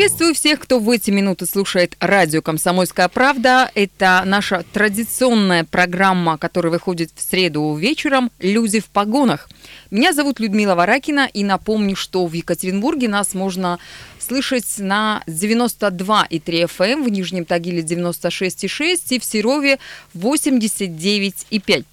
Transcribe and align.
Приветствую 0.00 0.34
всех, 0.34 0.60
кто 0.60 0.78
в 0.78 0.88
эти 0.88 1.10
минуты 1.10 1.44
слушает 1.44 1.94
радио 2.00 2.40
«Комсомольская 2.40 3.06
правда». 3.08 3.70
Это 3.74 4.22
наша 4.24 4.64
традиционная 4.72 5.64
программа, 5.64 6.38
которая 6.38 6.72
выходит 6.72 7.10
в 7.14 7.20
среду 7.20 7.74
вечером 7.74 8.30
«Люди 8.38 8.80
в 8.80 8.86
погонах». 8.86 9.50
Меня 9.90 10.14
зовут 10.14 10.40
Людмила 10.40 10.74
Варакина, 10.74 11.28
и 11.30 11.44
напомню, 11.44 11.96
что 11.96 12.24
в 12.24 12.32
Екатеринбурге 12.32 13.10
нас 13.10 13.34
можно 13.34 13.78
слышать 14.18 14.78
на 14.78 15.22
92,3 15.26 16.64
FM, 16.64 16.92
эм, 16.92 17.04
в 17.04 17.10
Нижнем 17.10 17.44
Тагиле 17.44 17.82
96,6 17.82 19.16
и 19.16 19.18
в 19.20 19.24
Серове 19.26 19.78
89,5. 20.14 21.84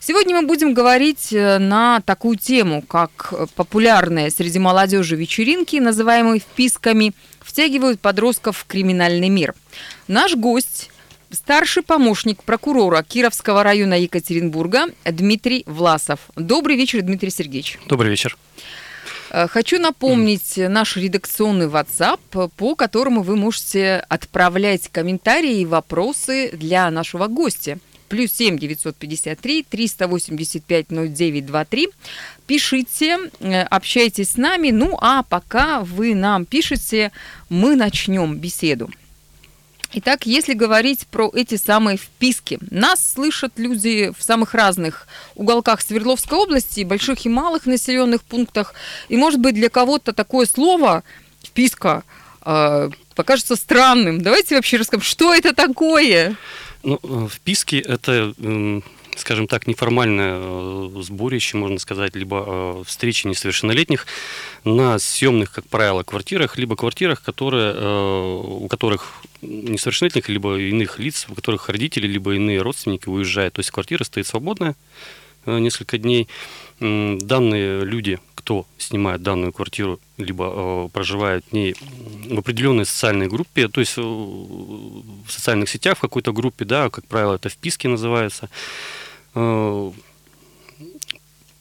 Сегодня 0.00 0.34
мы 0.34 0.48
будем 0.48 0.74
говорить 0.74 1.32
э, 1.32 1.58
на 1.58 2.00
такую 2.00 2.36
тему, 2.36 2.82
как 2.82 3.32
популярные 3.54 4.32
среди 4.32 4.58
молодежи 4.58 5.14
вечеринки, 5.14 5.76
называемые 5.76 6.40
вписками, 6.40 7.12
втягивают 7.44 8.00
подростков 8.00 8.58
в 8.58 8.66
криминальный 8.66 9.28
мир. 9.28 9.54
Наш 10.08 10.34
гость 10.34 10.90
старший 11.30 11.82
помощник 11.82 12.42
прокурора 12.42 13.02
Кировского 13.02 13.62
района 13.62 13.94
Екатеринбурга 13.94 14.86
Дмитрий 15.04 15.64
Власов. 15.66 16.20
Добрый 16.36 16.76
вечер, 16.76 17.02
Дмитрий 17.02 17.30
Сергеевич. 17.30 17.78
Добрый 17.86 18.10
вечер. 18.10 18.36
Э, 19.30 19.48
хочу 19.48 19.78
напомнить 19.78 20.56
наш 20.56 20.96
редакционный 20.96 21.66
WhatsApp, 21.66 22.20
по 22.56 22.74
которому 22.74 23.22
вы 23.22 23.36
можете 23.36 24.04
отправлять 24.08 24.88
комментарии 24.88 25.60
и 25.60 25.66
вопросы 25.66 26.50
для 26.52 26.90
нашего 26.90 27.26
гостя– 27.26 27.78
плюс 28.12 28.30
7 28.32 28.58
953 28.58 29.62
385 29.70 30.86
0923. 30.90 31.88
Пишите, 32.46 33.18
э, 33.40 33.62
общайтесь 33.62 34.32
с 34.32 34.36
нами. 34.36 34.70
Ну 34.70 34.98
а 35.00 35.22
пока 35.22 35.80
вы 35.80 36.14
нам 36.14 36.44
пишете, 36.44 37.10
мы 37.48 37.74
начнем 37.74 38.36
беседу. 38.36 38.90
Итак, 39.94 40.26
если 40.26 40.52
говорить 40.52 41.06
про 41.06 41.30
эти 41.34 41.56
самые 41.56 41.96
вписки, 41.96 42.58
нас 42.70 43.14
слышат 43.14 43.52
люди 43.56 44.12
в 44.14 44.22
самых 44.22 44.52
разных 44.52 45.06
уголках 45.34 45.80
Свердловской 45.80 46.36
области, 46.36 46.84
больших 46.84 47.24
и 47.24 47.30
малых 47.30 47.64
населенных 47.64 48.22
пунктах. 48.24 48.74
И, 49.08 49.16
может 49.16 49.40
быть, 49.40 49.54
для 49.54 49.70
кого-то 49.70 50.12
такое 50.12 50.44
слово 50.44 51.02
«вписка» 51.42 52.02
э, 52.44 52.90
покажется 53.14 53.56
странным. 53.56 54.20
Давайте 54.20 54.56
вообще 54.56 54.76
расскажем, 54.76 55.02
что 55.02 55.34
это 55.34 55.54
такое? 55.54 56.36
Ну, 56.84 56.98
э, 57.02 57.28
вписки– 57.28 57.76
это, 57.86 58.34
скажем 59.16 59.46
так, 59.46 59.66
неформальное 59.66 60.34
э, 60.38 61.02
сборище, 61.02 61.56
можно 61.56 61.78
сказать, 61.78 62.16
либо 62.16 62.44
э, 62.46 62.82
встречи 62.86 63.26
несовершеннолетних 63.26 64.06
на 64.64 64.98
съемных, 64.98 65.52
как 65.52 65.66
правило, 65.68 66.02
квартирах, 66.02 66.58
либо 66.58 66.74
квартирах, 66.74 67.22
которые, 67.22 67.74
у 68.42 68.66
которых 68.68 69.22
несовершеннолетних, 69.42 70.28
либо 70.28 70.58
иных 70.58 70.98
лиц, 70.98 71.26
у 71.28 71.34
которых 71.34 71.68
родители, 71.68 72.06
либо 72.06 72.34
иные 72.34 72.62
родственники 72.62 73.08
уезжают. 73.08 73.54
То 73.54 73.60
есть 73.60 73.70
квартира 73.70 74.02
стоит 74.04 74.26
свободная 74.26 74.74
несколько 75.46 75.98
дней. 75.98 76.28
Данные 76.78 77.84
люди 77.84 78.20
кто 78.42 78.66
снимает 78.76 79.22
данную 79.22 79.52
квартиру, 79.52 80.00
либо 80.18 80.52
э, 80.52 80.88
проживает 80.92 81.44
в 81.48 81.52
ней 81.52 81.76
в 82.28 82.38
определенной 82.38 82.84
социальной 82.84 83.28
группе, 83.28 83.68
то 83.68 83.80
есть 83.80 83.94
э, 83.96 84.02
в 84.02 85.28
социальных 85.28 85.68
сетях 85.68 85.98
в 85.98 86.00
какой-то 86.00 86.32
группе, 86.32 86.64
да, 86.64 86.90
как 86.90 87.06
правило, 87.06 87.36
это 87.36 87.48
вписки 87.48 87.86
называется, 87.86 88.50
э, 89.36 89.92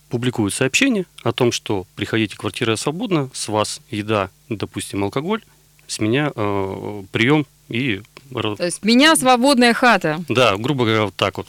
публикуют 0.10 0.56
сообщение 0.56 1.06
о 1.24 1.32
том, 1.32 1.52
что 1.52 1.86
приходите, 1.96 2.36
квартира 2.36 2.76
свободна, 2.76 3.30
с 3.32 3.48
вас 3.48 3.80
еда, 3.92 4.32
допустим, 4.50 5.04
алкоголь, 5.04 5.44
с 5.86 6.00
меня 6.00 6.32
э, 6.36 7.04
прием 7.12 7.46
и 7.70 8.02
то 8.32 8.66
есть 8.66 8.84
меня 8.84 9.16
свободная 9.16 9.74
хата. 9.74 10.24
Да, 10.30 10.58
грубо 10.58 10.86
говоря, 10.86 11.06
вот 11.06 11.16
так 11.16 11.38
вот. 11.38 11.48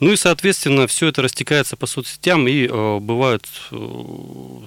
Ну 0.00 0.12
и, 0.12 0.16
соответственно, 0.16 0.86
все 0.86 1.08
это 1.08 1.22
растекается 1.22 1.76
по 1.76 1.86
соцсетям, 1.86 2.46
и 2.46 2.66
э, 2.66 2.98
бывают 2.98 3.46
э, 3.70 3.76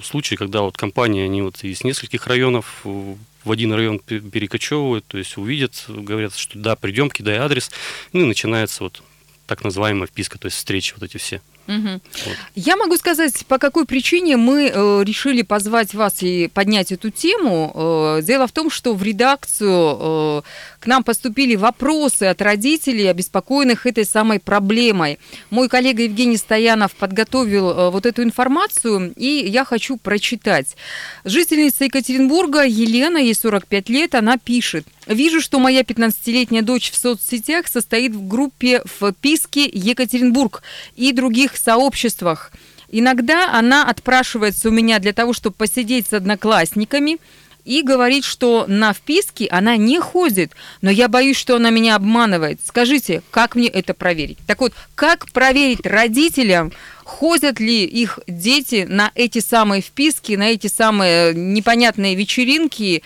случаи, 0.03 0.35
когда 0.35 0.61
вот 0.61 0.77
компании, 0.77 1.23
они 1.23 1.41
вот 1.41 1.63
из 1.63 1.83
нескольких 1.83 2.27
районов 2.27 2.81
в 2.83 3.51
один 3.51 3.73
район 3.73 4.00
перекочевывают, 4.00 5.05
то 5.07 5.17
есть 5.17 5.38
увидят, 5.38 5.85
говорят, 5.88 6.35
что 6.35 6.57
да, 6.59 6.75
придем, 6.75 7.09
кидай 7.09 7.38
адрес, 7.38 7.71
ну 8.13 8.21
и 8.21 8.25
начинается 8.25 8.83
вот 8.83 9.01
так 9.47 9.63
называемая 9.63 10.07
вписка, 10.07 10.38
то 10.38 10.45
есть 10.45 10.57
встречи 10.57 10.94
вот 10.94 11.03
эти 11.03 11.17
все. 11.17 11.41
Угу. 11.67 11.89
Вот. 12.25 12.35
Я 12.55 12.75
могу 12.75 12.97
сказать, 12.97 13.45
по 13.47 13.57
какой 13.57 13.85
причине 13.85 14.38
мы 14.38 14.72
э, 14.73 15.03
решили 15.03 15.41
позвать 15.41 15.94
вас 15.94 16.22
и 16.22 16.47
поднять 16.47 16.91
эту 16.91 17.11
тему. 17.11 17.72
Э, 17.73 18.22
дело 18.23 18.47
в 18.47 18.51
том, 18.51 18.69
что 18.69 18.94
в 18.94 19.03
редакцию 19.03 19.97
э, 20.00 20.41
к 20.79 20.88
нам 20.88 21.03
поступили 21.03 21.55
вопросы 21.55 22.23
от 22.23 22.41
родителей, 22.41 23.09
обеспокоенных 23.09 23.85
этой 23.85 24.05
самой 24.05 24.39
проблемой. 24.39 25.19
Мой 25.50 25.69
коллега 25.69 26.03
Евгений 26.03 26.38
Стоянов 26.38 26.94
подготовил 26.94 27.69
э, 27.69 27.89
вот 27.91 28.05
эту 28.05 28.23
информацию, 28.23 29.13
и 29.16 29.27
я 29.47 29.63
хочу 29.63 29.97
прочитать. 29.97 30.75
Жительница 31.23 31.85
Екатеринбурга 31.85 32.63
Елена, 32.63 33.17
ей 33.17 33.35
45 33.35 33.89
лет, 33.89 34.16
она 34.16 34.38
пишет. 34.38 34.85
Вижу, 35.07 35.41
что 35.41 35.59
моя 35.59 35.81
15-летняя 35.81 36.61
дочь 36.61 36.91
в 36.91 36.95
соцсетях 36.95 37.67
состоит 37.67 38.13
в 38.13 38.27
группе 38.27 38.81
в 39.00 39.13
Писке 39.13 39.66
Екатеринбург 39.66 40.61
и 40.95 41.11
других 41.11 41.50
сообществах. 41.57 42.51
Иногда 42.89 43.53
она 43.53 43.89
отпрашивается 43.89 44.69
у 44.69 44.72
меня 44.72 45.00
для 45.00 45.13
того, 45.13 45.34
чтобы 45.34 45.56
посидеть 45.56 46.07
с 46.07 46.13
одноклассниками 46.13 47.19
и 47.63 47.84
говорит, 47.84 48.25
что 48.25 48.66
на 48.67 48.94
вписке 48.94 49.47
она 49.47 49.78
не 49.78 50.00
ходит, 50.00 50.51
но 50.81 50.89
я 50.89 51.07
боюсь, 51.07 51.38
что 51.38 51.56
она 51.56 51.69
меня 51.69 51.95
обманывает. 51.95 52.59
Скажите, 52.66 53.22
как 53.31 53.56
мне 53.56 53.67
это 53.67 53.94
проверить? 53.94 54.39
Так 54.47 54.62
вот, 54.62 54.73
как 54.95 55.29
проверить 55.31 55.85
родителям, 55.85 56.72
ходят 57.03 57.59
ли 57.59 57.85
их 57.85 58.19
дети 58.28 58.85
на 58.89 59.12
эти 59.16 59.39
самые 59.39 59.81
вписки, 59.81 60.33
на 60.33 60.50
эти 60.50 60.68
самые 60.68 61.33
непонятные 61.33 62.16
вечеринки? 62.16 63.03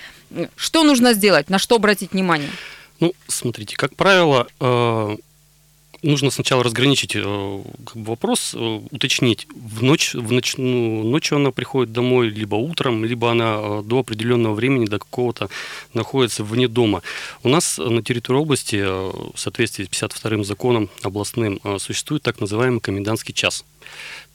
Что 0.55 0.83
нужно 0.83 1.13
сделать, 1.13 1.49
на 1.49 1.59
что 1.59 1.75
обратить 1.75 2.13
внимание? 2.13 2.49
Ну, 2.99 3.13
смотрите, 3.27 3.75
как 3.75 3.95
правило, 3.95 4.47
э, 4.59 5.17
нужно 6.05 6.31
сначала 6.31 6.63
разграничить 6.63 7.15
э, 7.15 7.63
как 7.85 7.97
бы 7.97 8.09
вопрос, 8.09 8.53
э, 8.53 8.81
уточнить, 8.91 9.47
в 9.55 9.83
ночь, 9.83 10.13
в 10.13 10.31
ночь, 10.31 10.55
ну, 10.57 11.03
ночью 11.03 11.37
она 11.37 11.51
приходит 11.51 11.91
домой, 11.91 12.29
либо 12.29 12.55
утром, 12.55 13.03
либо 13.03 13.31
она 13.31 13.57
э, 13.59 13.83
до 13.83 13.99
определенного 13.99 14.53
времени, 14.53 14.85
до 14.85 14.99
какого-то 14.99 15.49
находится 15.93 16.43
вне 16.43 16.67
дома. 16.67 17.01
У 17.43 17.49
нас 17.49 17.77
на 17.77 18.01
территории 18.03 18.39
области 18.39 18.77
в 18.77 19.33
соответствии 19.35 19.85
с 19.85 19.89
52-м 19.89 20.43
законом 20.43 20.89
областным 21.01 21.59
существует 21.79 22.23
так 22.23 22.39
называемый 22.39 22.79
комендантский 22.79 23.33
час. 23.33 23.65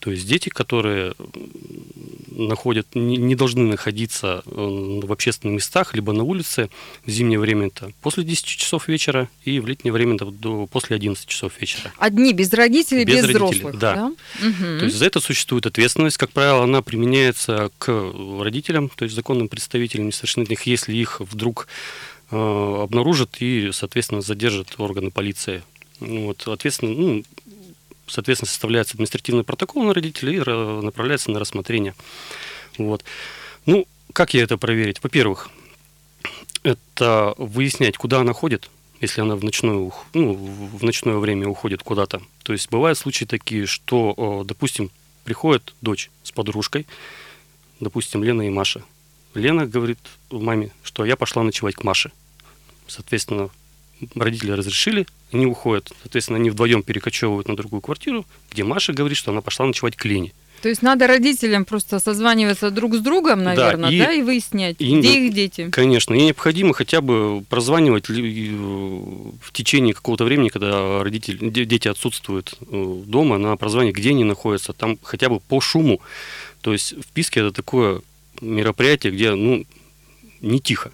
То 0.00 0.10
есть 0.10 0.26
дети, 0.26 0.48
которые 0.48 1.14
находят, 2.30 2.94
не, 2.94 3.18
не 3.18 3.34
должны 3.34 3.64
находиться 3.64 4.42
э, 4.46 5.00
в 5.02 5.12
общественных 5.12 5.56
местах, 5.56 5.94
либо 5.94 6.14
на 6.14 6.24
улице, 6.24 6.70
в 7.04 7.10
зимнее 7.10 7.38
время 7.38 7.66
это 7.66 7.92
после 8.00 8.24
10 8.24 8.44
часов 8.46 8.88
вечера, 8.88 9.28
и 9.44 9.60
в 9.60 9.66
летнее 9.66 9.92
время 9.92 10.14
это 10.14 10.26
до, 10.26 10.66
после 10.66 10.96
11 10.96 11.26
часов 11.26 11.52
вечера. 11.60 11.92
Одни 11.98 12.32
без 12.32 12.50
родителей, 12.52 13.04
без, 13.04 13.16
без 13.16 13.22
родителей, 13.24 13.44
взрослых? 13.44 13.78
Да. 13.78 13.94
да? 13.94 14.06
Угу. 14.06 14.78
То 14.78 14.84
есть 14.86 14.96
за 14.96 15.04
это 15.04 15.20
существует 15.20 15.66
ответственность. 15.66 16.16
Как 16.16 16.30
правило, 16.30 16.64
она 16.64 16.80
применяется 16.80 17.70
к 17.78 18.12
родителям, 18.40 18.88
то 18.88 19.04
есть 19.04 19.14
законным 19.14 19.48
представителям 19.48 20.06
несовершеннолетних, 20.06 20.62
если 20.62 20.94
их 20.96 21.20
вдруг 21.20 21.68
э, 22.30 22.36
обнаружат 22.36 23.36
и, 23.40 23.70
соответственно, 23.72 24.22
задержат 24.22 24.74
органы 24.78 25.10
полиции. 25.10 25.62
Вот, 26.00 26.48
ответственно, 26.48 26.94
ну, 26.94 27.24
соответственно, 28.10 28.48
составляется 28.48 28.94
административный 28.94 29.44
протокол 29.44 29.84
на 29.84 29.94
родителей 29.94 30.36
и 30.36 30.84
направляется 30.84 31.30
на 31.30 31.38
рассмотрение. 31.38 31.94
Вот. 32.76 33.04
Ну, 33.66 33.86
как 34.12 34.34
я 34.34 34.42
это 34.42 34.58
проверить? 34.58 35.02
Во-первых, 35.02 35.50
это 36.62 37.34
выяснять, 37.38 37.96
куда 37.96 38.20
она 38.20 38.32
ходит, 38.32 38.68
если 39.00 39.22
она 39.22 39.36
в 39.36 39.44
ночное, 39.44 39.90
ну, 40.12 40.34
в 40.34 40.82
ночное 40.82 41.16
время 41.16 41.48
уходит 41.48 41.82
куда-то. 41.82 42.20
То 42.42 42.52
есть 42.52 42.70
бывают 42.70 42.98
случаи 42.98 43.24
такие, 43.24 43.66
что, 43.66 44.44
допустим, 44.44 44.90
приходит 45.24 45.74
дочь 45.80 46.10
с 46.22 46.32
подружкой, 46.32 46.86
допустим, 47.78 48.22
Лена 48.24 48.42
и 48.42 48.50
Маша. 48.50 48.82
Лена 49.34 49.64
говорит 49.66 49.98
маме, 50.30 50.72
что 50.82 51.04
я 51.04 51.16
пошла 51.16 51.42
ночевать 51.42 51.76
к 51.76 51.84
Маше. 51.84 52.10
Соответственно, 52.88 53.50
родители 54.14 54.52
разрешили, 54.52 55.06
они 55.32 55.46
уходят. 55.46 55.92
Соответственно, 56.02 56.38
они 56.38 56.50
вдвоем 56.50 56.82
перекочевывают 56.82 57.48
на 57.48 57.56
другую 57.56 57.80
квартиру, 57.80 58.26
где 58.50 58.64
Маша 58.64 58.92
говорит, 58.92 59.16
что 59.16 59.30
она 59.30 59.40
пошла 59.40 59.66
ночевать 59.66 59.96
к 59.96 60.04
Лене. 60.04 60.32
То 60.62 60.68
есть 60.68 60.82
надо 60.82 61.06
родителям 61.06 61.64
просто 61.64 62.00
созваниваться 62.00 62.70
друг 62.70 62.94
с 62.94 62.98
другом, 62.98 63.42
наверное, 63.42 63.88
да, 63.88 63.94
и, 63.94 63.98
да, 63.98 64.12
и 64.12 64.22
выяснять, 64.22 64.76
и, 64.78 64.98
где 64.98 65.26
их 65.26 65.32
дети. 65.32 65.70
Конечно, 65.70 66.12
и 66.12 66.22
необходимо 66.22 66.74
хотя 66.74 67.00
бы 67.00 67.42
прозванивать 67.48 68.08
в 68.10 69.52
течение 69.52 69.94
какого-то 69.94 70.24
времени, 70.24 70.48
когда 70.48 71.02
родители, 71.02 71.48
дети 71.48 71.88
отсутствуют 71.88 72.58
э, 72.60 73.02
дома, 73.06 73.38
на 73.38 73.56
прозвание, 73.56 73.92
где 73.92 74.10
они 74.10 74.24
находятся, 74.24 74.74
там 74.74 74.98
хотя 75.02 75.30
бы 75.30 75.40
по 75.40 75.62
шуму. 75.62 76.02
То 76.60 76.72
есть 76.72 76.94
вписки 77.02 77.38
это 77.38 77.52
такое 77.52 78.02
мероприятие, 78.42 79.14
где 79.14 79.34
ну, 79.34 79.64
не 80.42 80.60
тихо. 80.60 80.92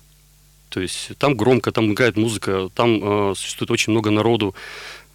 То 0.77 0.83
есть 0.83 1.13
там 1.17 1.35
громко, 1.39 1.73
там 1.73 1.91
играет 1.91 2.19
музыка, 2.19 2.69
там 2.75 3.31
э, 3.31 3.35
существует 3.35 3.71
очень 3.71 3.93
много 3.93 4.11
народу. 4.11 4.55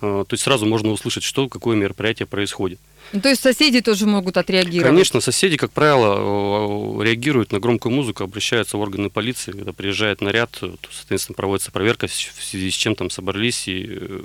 Э, 0.01 0.25
то 0.27 0.33
есть 0.33 0.43
сразу 0.43 0.65
можно 0.65 0.89
услышать, 0.89 1.21
что, 1.21 1.47
какое 1.49 1.77
мероприятие 1.77 2.25
происходит. 2.25 2.79
Ну, 3.13 3.21
то 3.21 3.29
есть 3.29 3.43
соседи 3.43 3.79
тоже 3.81 4.07
могут 4.07 4.37
отреагировать? 4.37 4.89
Конечно, 4.89 5.21
соседи, 5.21 5.57
как 5.57 5.71
правило, 5.71 6.99
реагируют 7.03 7.51
на 7.51 7.59
громкую 7.59 7.93
музыку, 7.93 8.23
обращаются 8.23 8.77
в 8.77 8.81
органы 8.81 9.11
полиции, 9.11 9.51
когда 9.51 9.71
приезжает 9.71 10.21
наряд, 10.21 10.49
то, 10.49 10.73
соответственно, 10.89 11.35
проводится 11.35 11.69
проверка, 11.69 12.07
в 12.07 12.11
связи 12.11 12.71
с 12.71 12.73
чем 12.73 12.95
там 12.95 13.11
собрались, 13.11 13.67
и 13.67 13.85
э, 13.87 14.21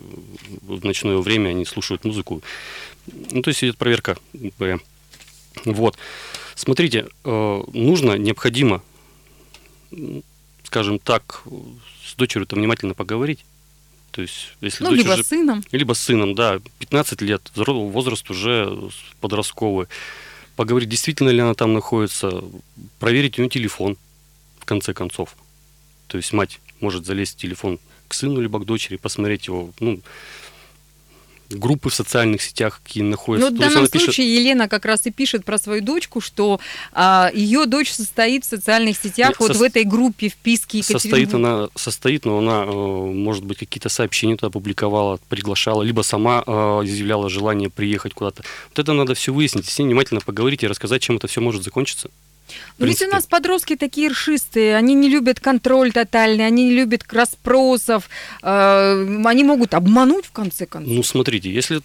в 0.62 0.86
ночное 0.86 1.18
время 1.18 1.50
они 1.50 1.66
слушают 1.66 2.06
музыку. 2.06 2.40
Ну, 3.30 3.42
то 3.42 3.48
есть 3.50 3.62
идет 3.62 3.76
проверка. 3.76 4.16
Вот. 5.66 5.98
Смотрите, 6.54 7.08
э, 7.24 7.62
нужно, 7.74 8.16
необходимо, 8.16 8.82
скажем 10.66 10.98
так, 10.98 11.42
с 12.04 12.14
дочерью-то 12.14 12.56
внимательно 12.56 12.94
поговорить 12.94 13.44
то 14.16 14.22
есть, 14.22 14.54
если 14.62 14.82
ну, 14.82 14.92
либо 14.92 15.12
уже, 15.12 15.24
с 15.24 15.26
сыном. 15.26 15.62
Либо 15.72 15.92
с 15.92 15.98
сыном, 15.98 16.34
да. 16.34 16.58
15 16.78 17.20
лет, 17.20 17.52
возраст 17.54 18.30
уже 18.30 18.90
подростковый. 19.20 19.88
Поговорить, 20.56 20.88
действительно 20.88 21.28
ли 21.28 21.40
она 21.40 21.52
там 21.52 21.74
находится, 21.74 22.42
проверить 22.98 23.38
у 23.38 23.42
нее 23.42 23.50
телефон, 23.50 23.98
в 24.58 24.64
конце 24.64 24.94
концов. 24.94 25.36
То 26.06 26.16
есть 26.16 26.32
мать 26.32 26.60
может 26.80 27.04
залезть 27.04 27.34
в 27.34 27.42
телефон 27.42 27.78
к 28.08 28.14
сыну 28.14 28.40
либо 28.40 28.58
к 28.58 28.64
дочери, 28.64 28.96
посмотреть 28.96 29.48
его, 29.48 29.70
ну, 29.80 30.00
группы 31.50 31.90
в 31.90 31.94
социальных 31.94 32.42
сетях, 32.42 32.80
какие 32.82 33.02
находятся. 33.02 33.50
Ну, 33.50 33.56
в 33.56 33.58
данном 33.58 33.86
случае 33.86 34.06
пишет... 34.08 34.24
Елена 34.24 34.68
как 34.68 34.84
раз 34.84 35.06
и 35.06 35.10
пишет 35.10 35.44
про 35.44 35.58
свою 35.58 35.82
дочку, 35.82 36.20
что 36.20 36.60
а, 36.92 37.30
ее 37.32 37.66
дочь 37.66 37.90
состоит 37.90 38.44
в 38.44 38.48
социальных 38.48 38.96
сетях, 38.96 39.30
Нет, 39.30 39.38
вот 39.38 39.52
со... 39.52 39.58
в 39.58 39.62
этой 39.62 39.84
группе 39.84 40.28
вписки 40.28 40.82
Состоит 40.82 41.32
она, 41.34 41.68
состоит, 41.74 42.24
но 42.24 42.38
она, 42.38 42.64
э, 42.64 42.70
может 42.70 43.44
быть, 43.44 43.58
какие-то 43.58 43.88
сообщения 43.88 44.36
туда 44.36 44.50
публиковала, 44.50 45.18
приглашала, 45.28 45.82
либо 45.82 46.02
сама 46.02 46.42
э, 46.46 46.50
изъявляла 46.84 47.28
желание 47.28 47.70
приехать 47.70 48.14
куда-то. 48.14 48.42
Вот 48.70 48.78
это 48.78 48.92
надо 48.92 49.14
все 49.14 49.32
выяснить, 49.32 49.66
с 49.66 49.78
ней 49.78 49.86
внимательно 49.86 50.20
поговорить 50.20 50.62
и 50.62 50.66
рассказать, 50.66 51.02
чем 51.02 51.16
это 51.16 51.26
все 51.26 51.40
может 51.40 51.62
закончиться. 51.62 52.10
Но 52.78 52.86
ведь 52.86 53.02
у 53.02 53.08
нас 53.08 53.26
подростки 53.26 53.76
такие 53.76 54.08
ршистые, 54.08 54.76
они 54.76 54.94
не 54.94 55.08
любят 55.08 55.40
контроль 55.40 55.92
тотальный, 55.92 56.46
они 56.46 56.64
не 56.66 56.74
любят 56.74 57.04
расспросов, 57.12 58.08
э, 58.42 59.22
они 59.24 59.44
могут 59.44 59.74
обмануть 59.74 60.26
в 60.26 60.32
конце 60.32 60.66
концов. 60.66 60.92
Ну, 60.92 61.02
смотрите, 61.02 61.50
если 61.50 61.80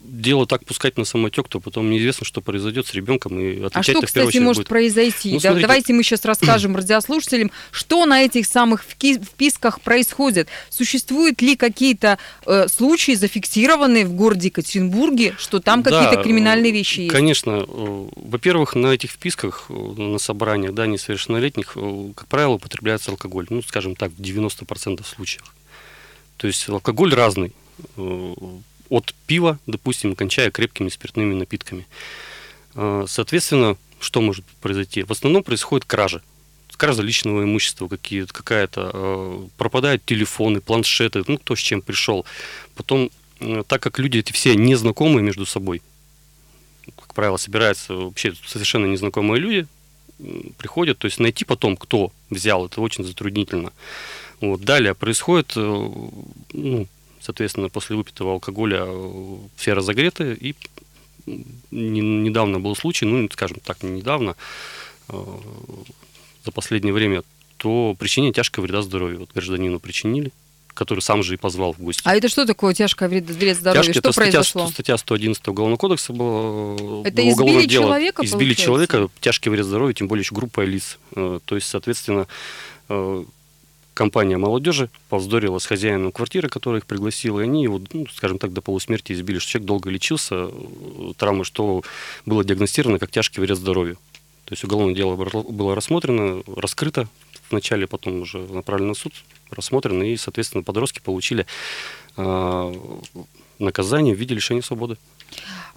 дело 0.00 0.46
так 0.46 0.64
пускать 0.64 0.96
на 0.96 1.04
самотек, 1.04 1.48
то 1.48 1.60
потом 1.60 1.90
неизвестно, 1.90 2.24
что 2.24 2.40
произойдет 2.40 2.86
с 2.86 2.94
ребенком. 2.94 3.38
И 3.38 3.60
а 3.72 3.82
что, 3.82 4.00
кстати, 4.02 4.38
может 4.38 4.60
будет. 4.62 4.68
произойти? 4.68 5.34
Ну, 5.34 5.40
да, 5.40 5.54
давайте 5.54 5.92
мы 5.92 6.02
сейчас 6.02 6.24
расскажем 6.24 6.76
радиослушателям, 6.76 7.50
что 7.70 8.06
на 8.06 8.22
этих 8.22 8.46
самых 8.46 8.82
вписках 8.84 9.80
происходит. 9.80 10.48
Существуют 10.70 11.42
ли 11.42 11.56
какие-то 11.56 12.18
э, 12.46 12.68
случаи, 12.68 13.12
зафиксированные 13.12 14.06
в 14.06 14.12
городе 14.12 14.48
Екатеринбурге, 14.48 15.34
что 15.38 15.60
там 15.60 15.82
да, 15.82 15.90
какие-то 15.90 16.22
криминальные 16.22 16.72
вещи 16.72 17.00
есть? 17.00 17.12
Конечно. 17.12 17.64
Э, 17.66 18.08
во-первых, 18.16 18.74
на 18.74 18.88
этих 18.88 19.10
вписках, 19.10 19.66
э, 19.68 19.72
на 19.72 20.18
собраниях 20.18 20.74
да, 20.74 20.86
несовершеннолетних, 20.86 21.72
э, 21.76 22.12
как 22.14 22.28
правило, 22.28 22.54
употребляется 22.54 23.10
алкоголь. 23.10 23.46
Ну, 23.50 23.62
скажем 23.62 23.96
так, 23.96 24.10
в 24.12 24.20
90% 24.20 25.04
случаев. 25.04 25.44
То 26.36 26.46
есть 26.46 26.68
алкоголь 26.68 27.14
разный 27.14 27.52
от 28.90 29.14
пива, 29.26 29.58
допустим, 29.66 30.14
кончая 30.14 30.50
крепкими 30.50 30.88
спиртными 30.88 31.34
напитками. 31.34 31.86
А, 32.74 33.04
соответственно, 33.06 33.76
что 34.00 34.20
может 34.20 34.44
произойти? 34.60 35.02
В 35.02 35.10
основном 35.10 35.42
происходит 35.42 35.84
кража. 35.84 36.22
Кража 36.76 37.02
личного 37.02 37.42
имущества, 37.42 37.88
какие, 37.88 38.24
какая-то, 38.24 38.90
а, 38.94 39.48
пропадают 39.56 40.04
телефоны, 40.04 40.60
планшеты, 40.60 41.24
ну, 41.26 41.38
кто 41.38 41.56
с 41.56 41.58
чем 41.58 41.82
пришел. 41.82 42.24
Потом, 42.74 43.10
а, 43.40 43.64
так 43.64 43.82
как 43.82 43.98
люди 43.98 44.18
эти 44.18 44.32
все 44.32 44.54
незнакомые 44.54 45.22
между 45.24 45.44
собой, 45.44 45.82
как 46.96 47.14
правило, 47.14 47.36
собираются 47.36 47.94
вообще 47.94 48.32
совершенно 48.46 48.86
незнакомые 48.86 49.40
люди, 49.40 49.66
приходят, 50.56 50.98
то 50.98 51.06
есть 51.06 51.20
найти 51.20 51.44
потом, 51.44 51.76
кто 51.76 52.12
взял, 52.30 52.66
это 52.66 52.80
очень 52.80 53.04
затруднительно. 53.04 53.72
Вот. 54.40 54.60
Далее 54.62 54.94
происходит 54.94 55.52
э, 55.56 55.60
ну, 55.60 56.86
Соответственно, 57.28 57.68
после 57.68 57.94
выпитого 57.94 58.32
алкоголя 58.32 58.84
э, 58.86 59.36
все 59.54 59.74
разогреты. 59.74 60.32
И 60.32 60.54
недавно 61.70 62.58
был 62.58 62.74
случай, 62.74 63.04
ну, 63.04 63.28
скажем 63.30 63.58
так, 63.62 63.82
не 63.82 63.90
недавно, 63.90 64.34
э, 65.10 65.24
за 66.46 66.52
последнее 66.52 66.94
время, 66.94 67.24
то 67.58 67.94
причинение 67.98 68.32
тяжкого 68.32 68.64
вреда 68.64 68.80
здоровью. 68.80 69.18
Вот 69.20 69.30
гражданину 69.34 69.78
причинили 69.78 70.32
который 70.72 71.00
сам 71.00 71.24
же 71.24 71.34
и 71.34 71.36
позвал 71.36 71.72
в 71.72 71.80
гости. 71.80 72.02
А 72.04 72.14
это 72.14 72.28
что 72.28 72.46
такое 72.46 72.72
тяжкое 72.72 73.08
вред, 73.08 73.24
вред 73.24 73.56
здоровью? 73.56 73.82
Тяжкий, 73.82 73.98
что 73.98 74.10
это 74.10 74.16
произошло? 74.16 74.68
Статья, 74.68 74.96
статья 74.96 74.98
111 74.98 75.48
Уголовного 75.48 75.76
кодекса 75.76 76.12
была. 76.12 77.02
Это 77.04 77.28
избили 77.28 77.66
дела. 77.66 77.86
человека, 77.86 78.24
Избили 78.24 78.54
получается? 78.54 78.64
человека, 78.64 79.08
тяжкий 79.20 79.50
вред 79.50 79.66
здоровью, 79.66 79.94
тем 79.94 80.06
более 80.06 80.22
еще 80.22 80.36
группа 80.36 80.60
лиц. 80.64 80.98
Э, 81.16 81.40
то 81.44 81.56
есть, 81.56 81.66
соответственно, 81.66 82.28
компания 83.98 84.38
молодежи 84.38 84.90
повздорила 85.08 85.58
с 85.58 85.66
хозяином 85.66 86.12
квартиры, 86.12 86.48
который 86.48 86.78
их 86.78 86.86
пригласил, 86.86 87.40
и 87.40 87.42
они 87.42 87.64
его, 87.64 87.80
ну, 87.92 88.06
скажем 88.06 88.38
так, 88.38 88.52
до 88.52 88.62
полусмерти 88.62 89.12
избили, 89.12 89.40
что 89.40 89.50
человек 89.50 89.66
долго 89.66 89.90
лечился, 89.90 90.48
э, 90.52 91.12
травмы, 91.16 91.44
что 91.44 91.82
было 92.24 92.44
диагностировано 92.44 93.00
как 93.00 93.10
тяжкий 93.10 93.40
вред 93.40 93.58
здоровью. 93.58 93.96
То 94.44 94.52
есть 94.52 94.62
уголовное 94.62 94.94
дело 94.94 95.16
было 95.16 95.74
рассмотрено, 95.74 96.44
раскрыто, 96.46 97.08
вначале 97.50 97.88
потом 97.88 98.22
уже 98.22 98.38
направлено 98.38 98.90
на 98.90 98.94
суд, 98.94 99.12
рассмотрено, 99.50 100.04
и, 100.04 100.16
соответственно, 100.16 100.62
подростки 100.62 101.00
получили 101.00 101.44
э, 102.16 102.74
наказание 103.58 104.14
в 104.14 104.18
виде 104.18 104.32
лишения 104.32 104.62
свободы. 104.62 104.96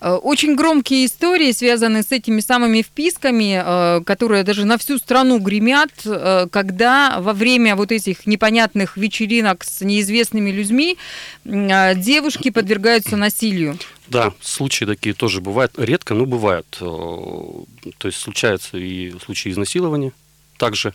Э, 0.01 0.13
очень 0.13 0.55
громкие 0.55 1.05
истории, 1.05 1.51
связанные 1.51 2.01
с 2.01 2.11
этими 2.11 2.41
самыми 2.41 2.81
вписками, 2.81 3.61
э, 3.63 4.03
которые 4.03 4.43
даже 4.43 4.65
на 4.65 4.79
всю 4.79 4.97
страну 4.97 5.37
гремят, 5.37 5.91
э, 6.05 6.47
когда 6.51 7.19
во 7.19 7.33
время 7.33 7.75
вот 7.75 7.91
этих 7.91 8.25
непонятных 8.25 8.97
вечеринок 8.97 9.63
с 9.63 9.81
неизвестными 9.81 10.49
людьми 10.49 10.97
девушки 11.43 12.49
подвергаются 12.49 13.15
насилию. 13.15 13.77
Да, 14.07 14.33
случаи 14.41 14.85
такие 14.85 15.13
тоже 15.13 15.39
бывают. 15.39 15.73
Редко, 15.77 16.13
но 16.15 16.25
бывают. 16.25 16.67
То 16.69 17.65
есть 18.03 18.17
случаются 18.17 18.77
и 18.77 19.13
случаи 19.23 19.51
изнасилования 19.51 20.11
также 20.57 20.93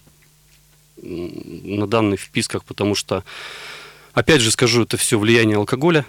на 0.96 1.86
данных 1.86 2.20
вписках, 2.20 2.64
потому 2.64 2.94
что, 2.94 3.25
опять 4.12 4.40
же 4.40 4.50
скажу, 4.50 4.82
это 4.82 4.96
все 4.96 5.18
влияние 5.18 5.56
алкоголя, 5.56 6.04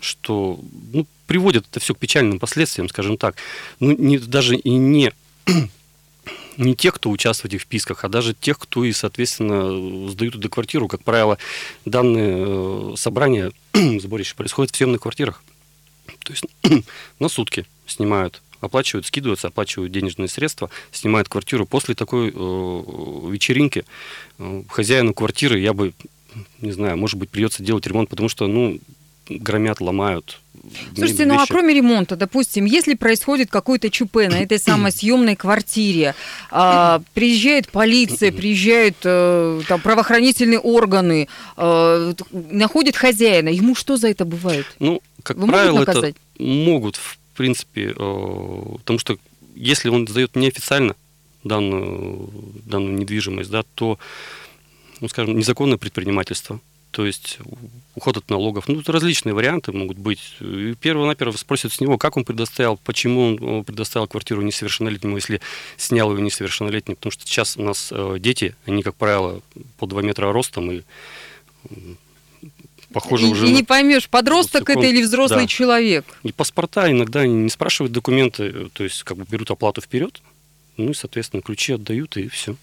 что 0.00 0.60
ну, 0.92 1.06
приводит 1.26 1.66
это 1.70 1.80
все 1.80 1.94
к 1.94 1.98
печальным 1.98 2.38
последствиям, 2.38 2.88
скажем 2.88 3.16
так. 3.16 3.36
Ну, 3.80 3.96
не, 3.96 4.18
даже 4.18 4.56
и 4.56 4.70
не 4.70 5.12
не 6.56 6.74
тех, 6.74 6.94
кто 6.94 7.10
участвует 7.10 7.52
в 7.52 7.56
этих 7.56 7.62
вписках, 7.62 8.04
а 8.04 8.08
даже 8.08 8.34
тех, 8.34 8.58
кто 8.58 8.84
и, 8.84 8.92
соответственно, 8.92 10.10
сдают 10.10 10.36
эту 10.36 10.48
квартиру. 10.48 10.88
Как 10.88 11.02
правило, 11.02 11.38
данные 11.84 12.44
э, 12.46 12.94
собрания, 12.96 13.52
сборище 13.72 14.34
происходит 14.34 14.72
в 14.72 14.76
съемных 14.76 15.02
квартирах. 15.02 15.42
То 16.24 16.32
есть 16.32 16.44
на 17.18 17.28
сутки 17.28 17.66
снимают, 17.86 18.42
оплачивают, 18.60 19.06
скидываются, 19.06 19.48
оплачивают 19.48 19.92
денежные 19.92 20.28
средства, 20.28 20.70
снимают 20.92 21.28
квартиру. 21.28 21.66
После 21.66 21.94
такой 21.94 22.28
э, 22.28 22.32
вечеринки 22.32 23.84
э, 24.38 24.62
хозяину 24.68 25.14
квартиры 25.14 25.58
я 25.58 25.72
бы, 25.72 25.92
не 26.60 26.72
знаю, 26.72 26.96
может 26.96 27.18
быть, 27.18 27.30
придется 27.30 27.62
делать 27.62 27.86
ремонт, 27.86 28.08
потому 28.08 28.28
что, 28.28 28.46
ну, 28.46 28.78
громят, 29.28 29.80
ломают. 29.80 30.40
Слушайте, 30.94 31.26
ну 31.26 31.38
а 31.38 31.46
кроме 31.46 31.74
ремонта, 31.74 32.16
допустим, 32.16 32.64
если 32.64 32.94
происходит 32.94 33.50
какой-то 33.50 33.90
ЧП 33.90 34.16
на 34.16 34.42
этой 34.42 34.58
самой 34.60 34.92
съемной 34.92 35.36
квартире, 35.36 36.14
а, 36.50 37.02
приезжает 37.14 37.68
полиция, 37.68 38.32
приезжают 38.32 38.96
а, 39.04 39.60
там, 39.68 39.80
правоохранительные 39.80 40.58
органы, 40.58 41.28
а, 41.56 42.14
находят 42.30 42.96
хозяина, 42.96 43.48
ему 43.48 43.74
что 43.74 43.96
за 43.96 44.08
это 44.08 44.24
бывает? 44.24 44.66
Ну, 44.78 45.00
как 45.22 45.36
Вы 45.36 45.48
правило, 45.48 45.78
могут 45.78 45.88
это 45.88 46.14
могут, 46.38 46.96
в 46.96 47.18
принципе, 47.36 47.94
э, 47.96 48.62
потому 48.78 48.98
что 48.98 49.18
если 49.54 49.88
он 49.88 50.06
сдает 50.06 50.36
неофициально 50.36 50.96
данную, 51.44 52.28
данную 52.66 52.98
недвижимость, 52.98 53.50
да, 53.50 53.62
то, 53.74 53.98
ну, 55.00 55.08
скажем, 55.08 55.36
незаконное 55.38 55.78
предпринимательство– 55.78 56.60
то 56.94 57.04
есть 57.04 57.38
уход 57.96 58.16
от 58.16 58.30
налогов. 58.30 58.68
Ну, 58.68 58.80
различные 58.86 59.34
варианты 59.34 59.72
могут 59.72 59.98
быть. 59.98 60.20
И 60.38 60.74
перво-наперво 60.80 61.36
спросят 61.36 61.72
с 61.72 61.80
него, 61.80 61.98
как 61.98 62.16
он 62.16 62.24
предоставил, 62.24 62.76
почему 62.76 63.34
он 63.34 63.64
предоставил 63.64 64.06
квартиру 64.06 64.42
несовершеннолетнему, 64.42 65.16
если 65.16 65.40
снял 65.76 66.14
ее 66.14 66.22
несовершеннолетним. 66.22 66.94
Потому 66.94 67.10
что 67.10 67.26
сейчас 67.26 67.56
у 67.56 67.62
нас 67.62 67.88
э, 67.90 68.18
дети, 68.20 68.54
они, 68.64 68.84
как 68.84 68.94
правило, 68.94 69.42
по 69.78 69.88
2 69.88 70.02
метра 70.02 70.32
ростом 70.32 70.70
и 70.70 70.82
похоже 72.92 73.26
и, 73.26 73.30
уже... 73.30 73.48
И 73.48 73.50
не 73.50 73.64
поймешь, 73.64 74.08
подросток 74.08 74.70
это 74.70 74.82
или 74.82 75.02
взрослый 75.02 75.44
да. 75.44 75.48
человек. 75.48 76.04
И 76.22 76.30
паспорта 76.30 76.88
иногда 76.92 77.26
не 77.26 77.50
спрашивают 77.50 77.92
документы, 77.92 78.70
то 78.72 78.84
есть 78.84 79.02
как 79.02 79.16
бы 79.16 79.26
берут 79.28 79.50
оплату 79.50 79.80
вперед, 79.80 80.22
ну 80.76 80.90
и, 80.90 80.94
соответственно, 80.94 81.42
ключи 81.42 81.72
отдают, 81.72 82.16
и 82.16 82.28
все. 82.28 82.54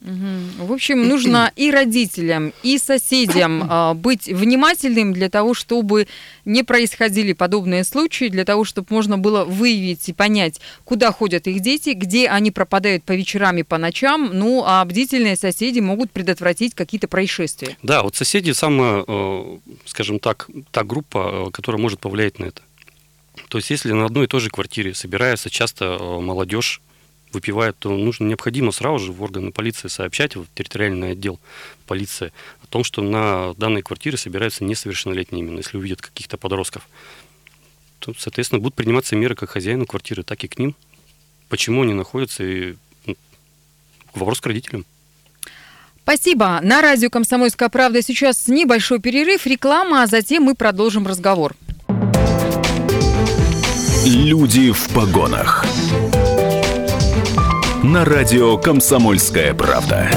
В 0.00 0.72
общем, 0.72 1.08
нужно 1.08 1.52
и 1.56 1.72
родителям, 1.72 2.52
и 2.62 2.78
соседям 2.78 3.66
а, 3.68 3.94
быть 3.94 4.26
внимательным 4.26 5.12
для 5.12 5.28
того, 5.28 5.54
чтобы 5.54 6.06
не 6.44 6.62
происходили 6.62 7.32
подобные 7.32 7.82
случаи, 7.82 8.28
для 8.28 8.44
того, 8.44 8.64
чтобы 8.64 8.86
можно 8.90 9.18
было 9.18 9.44
выявить 9.44 10.08
и 10.08 10.12
понять, 10.12 10.60
куда 10.84 11.10
ходят 11.10 11.48
их 11.48 11.60
дети, 11.60 11.90
где 11.90 12.28
они 12.28 12.52
пропадают 12.52 13.02
по 13.02 13.12
вечерам 13.12 13.58
и 13.58 13.64
по 13.64 13.76
ночам. 13.76 14.30
Ну, 14.32 14.62
а 14.64 14.84
бдительные 14.84 15.36
соседи 15.36 15.80
могут 15.80 16.12
предотвратить 16.12 16.74
какие-то 16.74 17.08
происшествия. 17.08 17.76
Да, 17.82 18.02
вот 18.02 18.14
соседи 18.14 18.52
самая, 18.52 19.04
э, 19.06 19.58
скажем 19.84 20.20
так, 20.20 20.48
та 20.70 20.84
группа, 20.84 21.48
э, 21.48 21.50
которая 21.50 21.82
может 21.82 21.98
повлиять 21.98 22.38
на 22.38 22.44
это. 22.46 22.62
То 23.48 23.58
есть, 23.58 23.70
если 23.70 23.92
на 23.92 24.04
одной 24.04 24.24
и 24.24 24.28
той 24.28 24.40
же 24.40 24.50
квартире 24.50 24.94
собирается 24.94 25.50
часто 25.50 25.96
э, 25.98 26.20
молодежь, 26.20 26.80
выпивает, 27.32 27.76
то 27.78 27.90
нужно 27.90 28.24
необходимо 28.24 28.72
сразу 28.72 28.98
же 29.06 29.12
в 29.12 29.22
органы 29.22 29.52
полиции 29.52 29.88
сообщать, 29.88 30.36
в 30.36 30.46
территориальный 30.54 31.12
отдел 31.12 31.40
полиции, 31.86 32.32
о 32.62 32.66
том, 32.66 32.84
что 32.84 33.02
на 33.02 33.54
данной 33.54 33.82
квартире 33.82 34.16
собираются 34.16 34.64
несовершеннолетние 34.64 35.44
именно, 35.44 35.58
если 35.58 35.76
увидят 35.76 36.00
каких-то 36.00 36.36
подростков. 36.36 36.88
То, 37.98 38.14
соответственно, 38.16 38.60
будут 38.60 38.74
приниматься 38.74 39.16
меры 39.16 39.34
как 39.34 39.50
хозяину 39.50 39.86
квартиры, 39.86 40.22
так 40.22 40.42
и 40.44 40.48
к 40.48 40.58
ним. 40.58 40.74
Почему 41.48 41.82
они 41.82 41.94
находятся, 41.94 42.44
и 42.44 42.76
ну, 43.06 43.16
вопрос 44.14 44.40
к 44.40 44.46
родителям. 44.46 44.84
Спасибо. 46.02 46.60
На 46.62 46.80
радио 46.80 47.10
«Комсомольская 47.10 47.68
правда» 47.68 48.00
сейчас 48.00 48.48
небольшой 48.48 48.98
перерыв, 48.98 49.46
реклама, 49.46 50.04
а 50.04 50.06
затем 50.06 50.44
мы 50.44 50.54
продолжим 50.54 51.06
разговор. 51.06 51.54
Люди 54.06 54.72
в 54.72 54.88
погонах 54.94 55.66
на 57.84 58.04
радио 58.04 58.56
«Комсомольская 58.56 59.54
правда». 59.54 60.10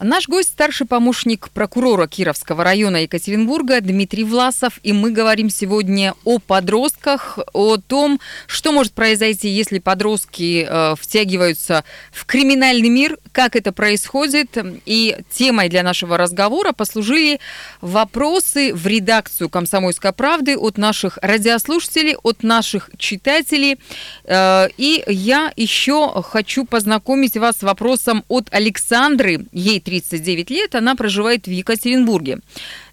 Наш 0.00 0.28
гость– 0.28 0.49
старший 0.60 0.86
помощник 0.86 1.48
прокурора 1.48 2.06
Кировского 2.06 2.62
района 2.64 2.98
Екатеринбурга 2.98 3.80
Дмитрий 3.80 4.24
Власов. 4.24 4.78
И 4.82 4.92
мы 4.92 5.10
говорим 5.10 5.48
сегодня 5.48 6.12
о 6.24 6.38
подростках, 6.38 7.38
о 7.54 7.78
том, 7.78 8.20
что 8.46 8.70
может 8.70 8.92
произойти, 8.92 9.48
если 9.48 9.78
подростки 9.78 10.66
э, 10.68 10.96
втягиваются 11.00 11.82
в 12.12 12.26
криминальный 12.26 12.90
мир, 12.90 13.16
как 13.32 13.56
это 13.56 13.72
происходит. 13.72 14.58
И 14.84 15.16
темой 15.32 15.70
для 15.70 15.82
нашего 15.82 16.18
разговора 16.18 16.72
послужили 16.72 17.40
вопросы 17.80 18.74
в 18.74 18.86
редакцию 18.86 19.48
«Комсомольской 19.48 20.12
правды» 20.12 20.58
от 20.58 20.76
наших 20.76 21.18
радиослушателей, 21.22 22.16
от 22.22 22.42
наших 22.42 22.90
читателей. 22.98 23.78
Э, 24.24 24.68
и 24.76 25.02
я 25.06 25.54
еще 25.56 26.22
хочу 26.22 26.66
познакомить 26.66 27.38
вас 27.38 27.56
с 27.56 27.62
вопросом 27.62 28.24
от 28.28 28.52
Александры. 28.52 29.46
Ей 29.52 29.80
39 29.80 30.49
лет, 30.50 30.74
она 30.74 30.94
проживает 30.94 31.46
в 31.46 31.50
Екатеринбурге. 31.50 32.40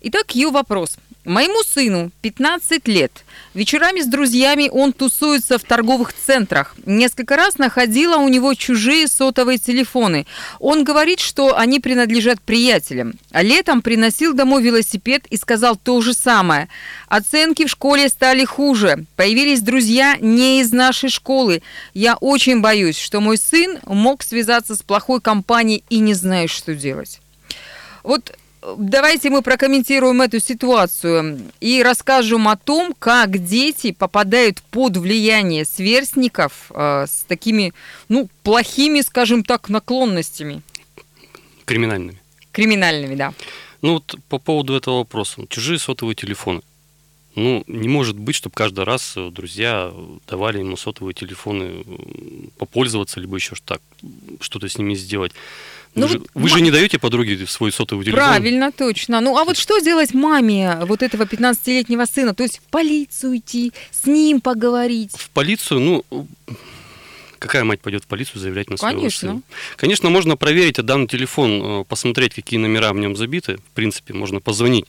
Итак, 0.02 0.36
ее 0.36 0.50
вопрос. 0.50 0.98
Моему 1.28 1.62
сыну 1.62 2.10
15 2.22 2.88
лет. 2.88 3.12
Вечерами 3.54 4.00
с 4.00 4.06
друзьями 4.06 4.70
он 4.72 4.94
тусуется 4.94 5.58
в 5.58 5.64
торговых 5.66 6.14
центрах. 6.14 6.74
Несколько 6.86 7.36
раз 7.36 7.58
находила 7.58 8.16
у 8.16 8.30
него 8.30 8.54
чужие 8.54 9.10
сотовые 9.10 9.58
телефоны. 9.58 10.26
Он 10.60 10.86
говорит, 10.86 11.20
что 11.20 11.58
они 11.58 11.82
принадлежат 11.82 12.40
приятелям. 12.40 13.16
А 13.32 13.42
летом 13.42 13.82
приносил 13.82 14.34
домой 14.34 14.64
велосипед 14.64 15.26
и 15.30 15.36
сказал 15.36 15.76
то 15.76 16.00
же 16.00 16.14
самое. 16.14 16.70
Оценки 17.10 17.66
в 17.66 17.70
школе 17.70 18.08
стали 18.08 18.46
хуже. 18.46 19.04
Появились 19.18 19.60
друзья 19.60 20.16
не 20.22 20.62
из 20.62 20.72
нашей 20.72 21.10
школы. 21.10 21.62
Я 21.94 22.16
очень 22.16 22.62
боюсь, 22.62 22.98
что 22.98 23.20
мой 23.20 23.38
сын 23.38 23.80
мог 23.86 24.24
связаться 24.24 24.76
с 24.76 24.82
плохой 24.82 25.20
компанией 25.20 25.84
и 25.90 26.00
не 26.00 26.14
знаю, 26.14 26.48
что 26.48 26.74
делать. 26.74 27.20
Вот 28.08 28.38
давайте 28.78 29.30
мы 29.30 29.42
прокомментируем 29.42 30.22
эту 30.22 30.40
ситуацию 30.40 31.42
и 31.60 31.84
расскажем 31.84 32.48
о 32.48 32.56
том, 32.56 32.96
как 32.98 33.38
дети 33.38 33.92
попадают 33.92 34.62
под 34.62 34.96
влияние 34.96 35.66
сверстников 35.66 36.72
э, 36.74 37.06
с 37.06 37.26
такими, 37.28 37.74
ну, 38.08 38.30
плохими, 38.44 39.02
скажем 39.02 39.44
так, 39.44 39.68
наклонностями. 39.68 40.62
Криминальными. 41.66 42.22
Криминальными, 42.54 43.16
да. 43.16 43.34
Ну 43.82 43.96
вот 43.96 44.16
по 44.30 44.38
поводу 44.38 44.74
этого 44.74 45.00
вопроса. 45.00 45.46
Чужие 45.50 45.78
сотовые 45.78 46.16
телефоны. 46.16 46.62
Ну, 47.36 47.66
не 47.68 47.90
может 47.90 48.18
быть, 48.18 48.36
чтобы 48.36 48.56
каждый 48.56 48.86
раз 48.86 49.16
друзья 49.16 49.94
давали 50.30 50.60
ему 50.60 50.78
сотовые 50.78 51.14
телефоны 51.14 51.84
попользоваться, 52.58 53.20
либо 53.20 53.36
еще 53.36 53.56
так, 53.66 53.82
что-то 54.40 54.70
с 54.70 54.78
ними 54.78 54.96
сделать. 54.96 55.34
Ну, 55.98 56.08
вы, 56.08 56.20
вот, 56.20 56.28
вы 56.34 56.50
же 56.50 56.62
не 56.62 56.72
даете 56.72 57.00
подруге 57.00 57.46
свой 57.48 57.72
сотовый 57.72 58.06
телефон? 58.06 58.24
Правильно, 58.24 58.72
точно. 58.72 59.20
Ну, 59.20 59.38
а 59.38 59.44
вот 59.44 59.58
что 59.58 59.80
делать 59.80 60.14
маме 60.14 60.78
вот 60.84 61.02
этого 61.02 61.24
15-летнего 61.24 62.06
сына? 62.06 62.36
То 62.36 62.44
есть 62.44 62.60
в 62.60 62.62
полицию 62.70 63.38
идти, 63.38 63.74
с 63.92 64.06
ним 64.06 64.40
поговорить? 64.40 65.12
В 65.18 65.30
полицию, 65.32 65.80
ну, 65.80 66.28
какая 67.40 67.64
мать 67.64 67.82
пойдет 67.82 68.04
в 68.04 68.08
полицию 68.08 68.40
заявлять 68.40 68.70
на 68.70 68.78
своего 68.78 69.00
Конечно. 69.00 69.30
сына? 69.30 69.42
Конечно, 69.76 70.10
можно 70.10 70.38
проверить 70.38 70.76
данный 70.76 71.08
телефон, 71.08 71.62
э, 71.64 71.84
посмотреть, 71.86 72.36
какие 72.36 72.60
номера 72.60 72.94
в 72.94 72.98
нем 72.98 73.16
забиты. 73.16 73.58
В 73.58 73.76
принципе, 73.76 74.14
можно 74.14 74.40
позвонить 74.40 74.86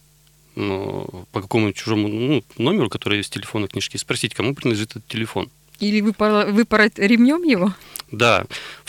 э, 0.57 1.05
по 1.33 1.41
какому-нибудь 1.41 1.77
чужому 1.77 2.09
ну, 2.09 2.45
номеру, 2.59 2.91
который 2.91 3.19
есть 3.19 3.31
в 3.31 3.35
телефонной 3.35 3.69
книжке, 3.69 3.97
и 3.97 3.99
спросить, 3.99 4.35
кому 4.35 4.55
принадлежит 4.55 4.91
этот 4.91 5.07
телефон. 5.07 5.49
Или 5.81 6.01
выпороть 6.01 6.99
ремнем 6.99 7.45
его? 7.45 7.73
Да 8.11 8.47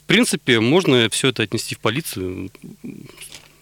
принципе, 0.09 0.59
можно 0.59 1.07
все 1.11 1.29
это 1.29 1.43
отнести 1.43 1.75
в 1.75 1.79
полицию. 1.79 2.49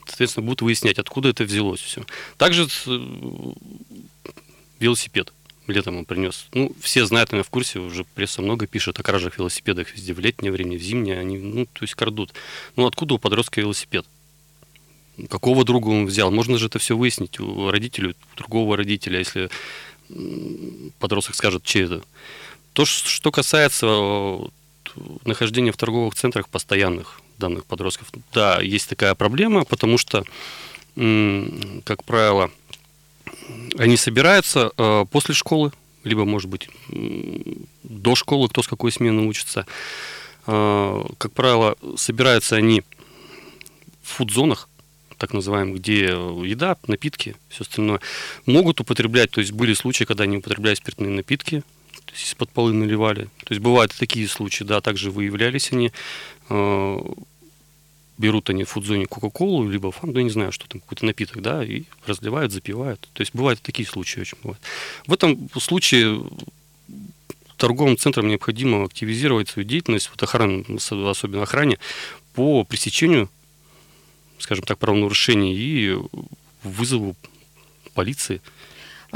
Соответственно, 0.05 0.45
будут 0.45 0.61
выяснять, 0.61 0.97
откуда 0.97 1.29
это 1.29 1.43
взялось 1.43 1.81
все. 1.81 2.05
Также 2.37 2.67
э, 2.85 3.53
велосипед 4.79 5.33
летом 5.67 5.97
он 5.97 6.05
принес. 6.05 6.47
Ну, 6.53 6.71
все 6.79 7.05
знают, 7.05 7.33
наверное, 7.33 7.45
в 7.45 7.49
курсе, 7.49 7.79
уже 7.79 8.05
пресса 8.05 8.41
много 8.41 8.65
пишет 8.65 8.97
о 8.97 9.03
кражах 9.03 9.37
велосипедах 9.37 9.93
везде, 9.93 10.13
в 10.13 10.19
летнее 10.19 10.53
время, 10.53 10.77
в 10.77 10.81
зимнее, 10.81 11.19
они, 11.19 11.37
ну, 11.37 11.65
то 11.65 11.81
есть 11.81 11.95
крадут. 11.95 12.33
Ну, 12.77 12.85
откуда 12.85 13.15
у 13.15 13.19
подростка 13.19 13.59
велосипед? 13.59 14.05
Какого 15.29 15.65
друга 15.65 15.89
он 15.89 16.05
взял? 16.05 16.31
Можно 16.31 16.57
же 16.57 16.67
это 16.67 16.79
все 16.79 16.95
выяснить 16.95 17.41
у 17.41 17.69
родителей, 17.69 18.15
у 18.33 18.37
другого 18.37 18.77
родителя, 18.77 19.19
если 19.19 19.49
подросток 20.99 21.35
скажет, 21.35 21.63
чей 21.63 21.83
это. 21.83 22.01
То, 22.71 22.85
что 22.85 23.31
касается 23.31 24.39
нахождение 25.25 25.71
в 25.71 25.77
торговых 25.77 26.15
центрах 26.15 26.49
постоянных 26.49 27.21
данных 27.37 27.65
подростков. 27.65 28.09
Да, 28.33 28.61
есть 28.61 28.89
такая 28.89 29.15
проблема, 29.15 29.63
потому 29.65 29.97
что, 29.97 30.23
как 30.95 32.03
правило, 32.03 32.51
они 33.77 33.97
собираются 33.97 34.71
э, 34.77 35.05
после 35.11 35.35
школы, 35.35 35.71
либо, 36.03 36.25
может 36.25 36.49
быть, 36.49 36.69
до 37.83 38.15
школы, 38.15 38.49
кто 38.49 38.63
с 38.63 38.67
какой 38.67 38.91
смены 38.91 39.27
учится. 39.27 39.65
Э, 40.47 41.03
как 41.17 41.33
правило, 41.33 41.75
собираются 41.95 42.55
они 42.55 42.83
в 44.01 44.09
фудзонах, 44.09 44.69
так 45.17 45.33
называемых, 45.33 45.79
где 45.79 46.05
еда, 46.05 46.77
напитки, 46.87 47.35
все 47.49 47.63
остальное, 47.63 47.99
могут 48.45 48.79
употреблять, 48.79 49.31
то 49.31 49.41
есть 49.41 49.51
были 49.51 49.73
случаи, 49.73 50.03
когда 50.03 50.23
они 50.23 50.37
употребляли 50.37 50.75
спиртные 50.75 51.11
напитки, 51.11 51.63
то 52.05 52.13
есть 52.13 52.29
из-под 52.29 52.49
полы 52.51 52.73
наливали. 52.73 53.25
То 53.43 53.53
есть 53.53 53.61
бывают 53.61 53.93
такие 53.97 54.27
случаи, 54.27 54.63
да, 54.63 54.81
также 54.81 55.11
выявлялись 55.11 55.71
они. 55.71 55.91
Э, 56.49 56.99
берут 58.17 58.49
они 58.49 58.63
в 58.63 58.69
фудзоне 58.69 59.05
Кока-Колу, 59.05 59.69
либо 59.69 59.93
ну, 60.01 60.17
я 60.17 60.23
не 60.23 60.29
знаю, 60.29 60.51
что 60.51 60.67
там, 60.67 60.81
какой-то 60.81 61.05
напиток, 61.05 61.41
да, 61.41 61.63
и 61.63 61.83
разливают, 62.05 62.51
запивают. 62.51 63.07
То 63.13 63.21
есть 63.21 63.33
бывают 63.33 63.61
такие 63.61 63.87
случаи 63.87 64.21
очень 64.21 64.37
бывают. 64.41 64.61
В 65.05 65.13
этом 65.13 65.49
случае 65.59 66.23
торговым 67.57 67.97
центрам 67.97 68.27
необходимо 68.27 68.85
активизировать 68.85 69.49
свою 69.49 69.67
деятельность, 69.67 70.09
вот 70.09 70.21
охрана, 70.21 70.63
особенно 71.09 71.43
охране, 71.43 71.77
по 72.33 72.63
пресечению, 72.63 73.29
скажем 74.39 74.65
так, 74.65 74.77
правонарушений 74.77 75.55
и 75.55 75.97
вызову 76.63 77.15
полиции. 77.93 78.41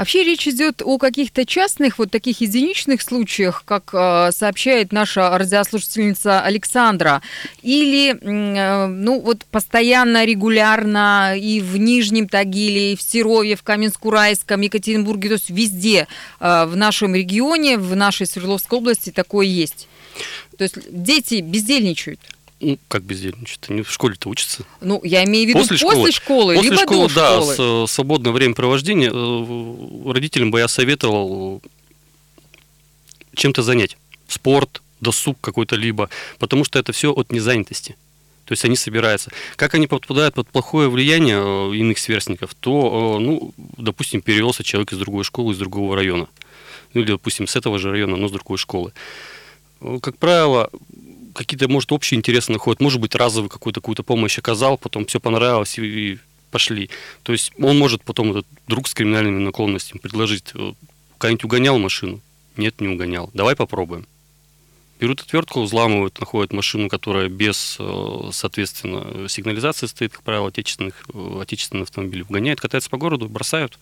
Вообще 0.02 0.24
речь 0.24 0.48
идет 0.48 0.82
о 0.84 0.98
каких-то 0.98 1.46
частных, 1.46 1.98
вот 1.98 2.10
таких 2.10 2.40
единичных 2.40 3.02
случаях, 3.02 3.62
как 3.64 3.90
э, 3.92 4.32
сообщает 4.32 4.90
наша 4.90 5.38
радиослушательница 5.38 6.40
Александра, 6.40 7.22
или, 7.62 8.10
э, 8.10 8.86
ну, 8.88 9.20
вот 9.20 9.44
постоянно, 9.44 10.24
регулярно 10.24 11.38
и 11.38 11.60
в 11.60 11.76
Нижнем 11.76 12.26
Тагиле, 12.26 12.94
и 12.94 12.96
в 12.96 13.02
Серове, 13.02 13.54
в 13.54 13.62
Каменск-Уральском, 13.62 14.60
Екатеринбурге, 14.62 15.28
то 15.28 15.34
есть 15.34 15.50
везде 15.50 16.08
э, 16.40 16.64
в 16.64 16.74
нашем 16.74 17.14
регионе, 17.14 17.78
в 17.78 17.94
нашей 17.94 18.26
Свердловской 18.26 18.78
области 18.78 19.10
такое 19.10 19.46
есть. 19.46 19.86
То 20.58 20.64
есть 20.64 20.78
дети 20.90 21.42
бездельничают. 21.42 22.18
Ну, 22.62 22.78
как 22.86 23.02
бездельничать? 23.02 23.68
Они 23.68 23.82
в 23.82 23.90
школе-то 23.90 24.28
учатся. 24.28 24.64
Ну, 24.80 25.00
я 25.02 25.24
имею 25.24 25.46
в 25.46 25.48
виду 25.48 25.58
после, 25.58 25.76
после 25.76 26.12
школы, 26.12 26.12
школы 26.12 26.54
после 26.54 26.70
либо 26.70 26.82
школы, 26.82 27.08
до 27.08 27.14
да, 27.14 27.42
школы. 27.42 27.88
С, 27.88 27.92
свободное 27.92 28.32
времяпровождение. 28.32 29.10
Э, 29.12 30.12
родителям 30.12 30.52
бы 30.52 30.60
я 30.60 30.68
советовал 30.68 31.60
чем-то 33.34 33.62
занять. 33.62 33.96
Спорт, 34.28 34.80
досуг 35.00 35.38
какой-то 35.40 35.74
либо. 35.74 36.08
Потому 36.38 36.64
что 36.64 36.78
это 36.78 36.92
все 36.92 37.12
от 37.12 37.32
незанятости. 37.32 37.96
То 38.44 38.52
есть 38.52 38.64
они 38.64 38.76
собираются. 38.76 39.32
Как 39.56 39.74
они 39.74 39.88
попадают 39.88 40.36
под 40.36 40.48
плохое 40.48 40.88
влияние 40.88 41.42
э, 41.42 41.74
иных 41.74 41.98
сверстников, 41.98 42.54
то, 42.54 43.16
э, 43.18 43.22
ну, 43.24 43.52
допустим, 43.76 44.22
перевелся 44.22 44.62
человек 44.62 44.92
из 44.92 44.98
другой 44.98 45.24
школы, 45.24 45.52
из 45.52 45.58
другого 45.58 45.96
района. 45.96 46.28
Ну, 46.94 47.00
или, 47.00 47.10
допустим, 47.10 47.48
с 47.48 47.56
этого 47.56 47.80
же 47.80 47.90
района, 47.90 48.16
но 48.16 48.28
с 48.28 48.30
другой 48.30 48.58
школы. 48.58 48.92
Как 50.00 50.16
правило, 50.16 50.70
какие-то, 51.34 51.68
может, 51.68 51.92
общие 51.92 52.18
интересы 52.18 52.52
находят, 52.52 52.80
может 52.80 53.00
быть, 53.00 53.14
разовый 53.14 53.50
какую-то 53.50 53.80
какую-то 53.80 54.02
помощь 54.02 54.38
оказал, 54.38 54.78
потом 54.78 55.06
все 55.06 55.20
понравилось 55.20 55.78
и, 55.78 55.82
и 55.82 56.18
пошли. 56.50 56.90
То 57.24 57.32
есть 57.32 57.52
он 57.58 57.78
может 57.78 58.04
потом, 58.04 58.30
этот 58.30 58.46
друг 58.68 58.86
с 58.86 58.94
криминальными 58.94 59.40
наклонностями, 59.40 59.98
предложить, 59.98 60.52
э, 60.54 60.72
куда-нибудь 61.18 61.44
угонял 61.44 61.78
машину? 61.78 62.20
Нет, 62.56 62.80
не 62.80 62.88
угонял. 62.88 63.30
Давай 63.34 63.56
попробуем. 63.56 64.06
Берут 65.00 65.20
отвертку, 65.20 65.62
взламывают, 65.62 66.20
находят 66.20 66.52
машину, 66.52 66.88
которая 66.88 67.28
без, 67.28 67.76
э, 67.80 68.30
соответственно, 68.30 69.28
сигнализации 69.28 69.86
стоит, 69.86 70.12
как 70.12 70.22
правило, 70.22 70.48
отечественных, 70.48 70.94
э, 71.12 71.38
отечественных 71.42 71.88
автомобилей. 71.88 72.22
Угоняют, 72.22 72.60
катаются 72.60 72.88
по 72.88 72.98
городу, 72.98 73.28
бросают. 73.28 73.80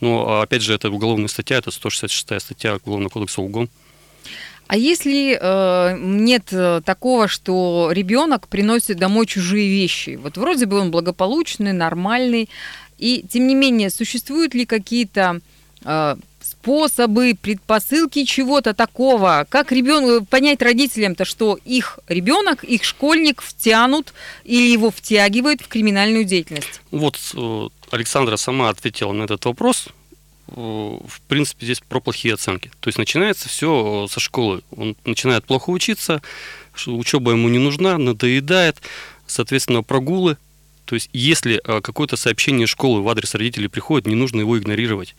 Но, 0.00 0.42
опять 0.42 0.60
же, 0.60 0.74
это 0.74 0.90
уголовная 0.90 1.28
статья, 1.28 1.56
это 1.56 1.70
166 1.70 2.44
статья 2.44 2.76
Уголовного 2.76 3.08
кодекса 3.08 3.40
«Угон». 3.40 3.70
А 4.68 4.76
если 4.76 5.38
э, 5.40 5.96
нет 5.98 6.48
э, 6.52 6.82
такого, 6.84 7.26
что 7.26 7.88
ребенок 7.90 8.48
приносит 8.48 8.98
домой 8.98 9.24
чужие 9.24 9.66
вещи, 9.66 10.18
вот 10.22 10.36
вроде 10.36 10.66
бы 10.66 10.78
он 10.78 10.90
благополучный, 10.90 11.72
нормальный, 11.72 12.50
и 12.98 13.24
тем 13.28 13.46
не 13.46 13.54
менее 13.54 13.88
существуют 13.88 14.52
ли 14.52 14.66
какие-то 14.66 15.40
э, 15.84 16.16
способы, 16.42 17.34
предпосылки 17.40 18.24
чего-то 18.24 18.74
такого, 18.74 19.46
как 19.48 19.72
ребенок 19.72 20.28
понять 20.28 20.60
родителям-то, 20.60 21.24
что 21.24 21.58
их 21.64 21.98
ребенок, 22.06 22.62
их 22.62 22.84
школьник 22.84 23.40
втянут 23.40 24.12
или 24.44 24.70
его 24.70 24.90
втягивают 24.90 25.62
в 25.62 25.68
криминальную 25.68 26.24
деятельность? 26.24 26.82
Вот 26.90 27.18
э, 27.34 27.68
Александра 27.90 28.36
сама 28.36 28.68
ответила 28.68 29.12
на 29.12 29.22
этот 29.22 29.46
вопрос 29.46 29.88
в 30.54 31.20
принципе, 31.28 31.66
здесь 31.66 31.80
про 31.80 32.00
плохие 32.00 32.34
оценки. 32.34 32.70
То 32.80 32.88
есть 32.88 32.98
начинается 32.98 33.48
все 33.48 34.06
со 34.10 34.20
школы. 34.20 34.62
Он 34.70 34.96
начинает 35.04 35.44
плохо 35.44 35.70
учиться, 35.70 36.22
учеба 36.86 37.32
ему 37.32 37.48
не 37.48 37.58
нужна, 37.58 37.98
надоедает, 37.98 38.78
соответственно, 39.26 39.82
прогулы, 39.82 40.36
то 40.88 40.94
есть, 40.94 41.10
если 41.12 41.60
э, 41.62 41.82
какое-то 41.82 42.16
сообщение 42.16 42.66
школы 42.66 43.02
в 43.02 43.08
адрес 43.10 43.34
родителей 43.34 43.68
приходит, 43.68 44.06
не 44.06 44.14
нужно 44.14 44.40
его 44.40 44.58
игнорировать. 44.58 45.14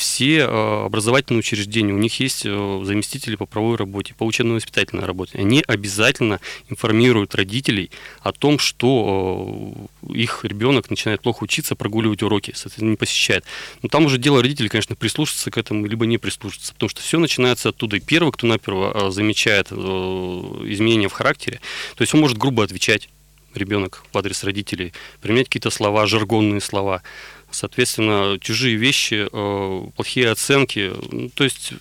Все 0.00 0.38
э, 0.38 0.84
образовательные 0.86 1.40
учреждения, 1.40 1.92
у 1.92 1.98
них 1.98 2.20
есть 2.20 2.46
э, 2.46 2.80
заместители 2.84 3.36
по 3.36 3.44
правовой 3.44 3.76
работе, 3.76 4.14
по 4.14 4.24
учебно-воспитательной 4.24 5.04
работе. 5.04 5.36
Они 5.36 5.62
обязательно 5.68 6.40
информируют 6.70 7.34
родителей 7.34 7.90
о 8.22 8.32
том, 8.32 8.58
что 8.58 9.74
их 10.08 10.42
ребенок 10.42 10.88
начинает 10.88 11.20
плохо 11.20 11.44
учиться, 11.44 11.76
прогуливать 11.76 12.22
уроки, 12.22 12.52
соответственно, 12.54 12.92
не 12.92 12.96
посещает. 12.96 13.44
Но 13.82 13.90
там 13.90 14.06
уже 14.06 14.16
дело 14.16 14.40
родителей, 14.40 14.70
конечно, 14.70 14.96
прислушаться 14.96 15.50
к 15.50 15.58
этому, 15.58 15.84
либо 15.84 16.06
не 16.06 16.16
прислушаться, 16.16 16.72
потому 16.72 16.88
что 16.88 17.02
все 17.02 17.18
начинается 17.18 17.68
оттуда. 17.68 17.96
И 17.96 18.00
первый, 18.00 18.32
кто 18.32 18.46
наперво 18.46 19.10
замечает 19.10 19.70
изменения 19.70 21.08
в 21.08 21.12
характере, 21.12 21.60
то 21.94 22.00
есть 22.00 22.14
он 22.14 22.20
может 22.20 22.38
грубо 22.38 22.64
отвечать 22.64 23.10
ребенок 23.54 24.04
в 24.12 24.18
адрес 24.18 24.44
родителей, 24.44 24.92
применять 25.20 25.46
какие-то 25.46 25.70
слова, 25.70 26.06
жаргонные 26.06 26.60
слова. 26.60 27.02
Соответственно, 27.50 28.38
чужие 28.40 28.76
вещи, 28.76 29.26
э, 29.30 29.90
плохие 29.96 30.30
оценки. 30.30 30.92
Ну, 31.10 31.30
то 31.30 31.44
есть 31.44 31.72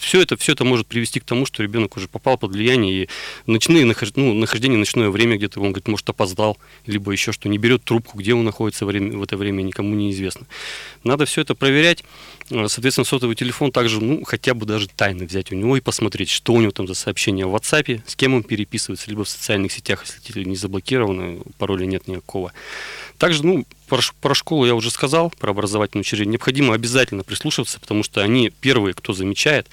все 0.00 0.20
это, 0.22 0.36
все 0.36 0.52
это 0.52 0.64
может 0.64 0.86
привести 0.86 1.20
к 1.20 1.24
тому, 1.24 1.46
что 1.46 1.62
ребенок 1.62 1.96
уже 1.96 2.08
попал 2.08 2.38
под 2.38 2.52
влияние, 2.52 3.04
и 3.04 3.08
ночные, 3.46 3.84
ну, 3.84 4.34
нахождение 4.34 4.78
ночное 4.78 5.10
время 5.10 5.36
где-то, 5.36 5.60
он 5.60 5.68
говорит, 5.68 5.88
может, 5.88 6.08
опоздал, 6.08 6.58
либо 6.86 7.12
еще 7.12 7.32
что, 7.32 7.48
не 7.48 7.58
берет 7.58 7.84
трубку, 7.84 8.18
где 8.18 8.34
он 8.34 8.44
находится 8.44 8.86
в 8.86 9.22
это 9.22 9.36
время, 9.36 9.62
никому 9.62 9.94
неизвестно. 9.94 10.46
Надо 11.04 11.26
все 11.26 11.40
это 11.40 11.54
проверять. 11.54 12.04
Э, 12.50 12.68
соответственно, 12.68 13.04
сотовый 13.04 13.34
телефон 13.34 13.72
также, 13.72 14.00
ну, 14.00 14.24
хотя 14.24 14.54
бы 14.54 14.66
даже 14.66 14.88
тайно 14.88 15.24
взять 15.24 15.50
у 15.52 15.54
него 15.54 15.76
и 15.76 15.80
посмотреть, 15.80 16.30
что 16.30 16.52
у 16.52 16.60
него 16.60 16.72
там 16.72 16.86
за 16.86 16.94
сообщение 16.94 17.46
в 17.46 17.54
WhatsApp, 17.54 18.02
с 18.06 18.14
кем 18.14 18.34
он 18.34 18.42
переписывается, 18.42 19.10
либо 19.10 19.24
в 19.24 19.28
социальных 19.28 19.72
сетях, 19.72 20.04
если 20.24 20.44
не 20.44 20.56
заблокированы, 20.56 21.40
пароля 21.58 21.86
нет 21.86 22.06
никакого. 22.08 22.52
Также, 23.18 23.44
ну, 23.44 23.66
про, 23.88 24.00
про 24.20 24.34
школу 24.34 24.66
я 24.66 24.74
уже 24.74 24.90
сказал, 24.90 25.30
про 25.30 25.50
образовательное 25.50 26.02
учреждение. 26.02 26.32
Необходимо 26.32 26.74
обязательно 26.74 27.24
прислушиваться, 27.24 27.80
потому 27.80 28.02
что 28.02 28.22
они 28.22 28.50
первые, 28.60 28.94
кто 28.94 29.12
замечает, 29.12 29.66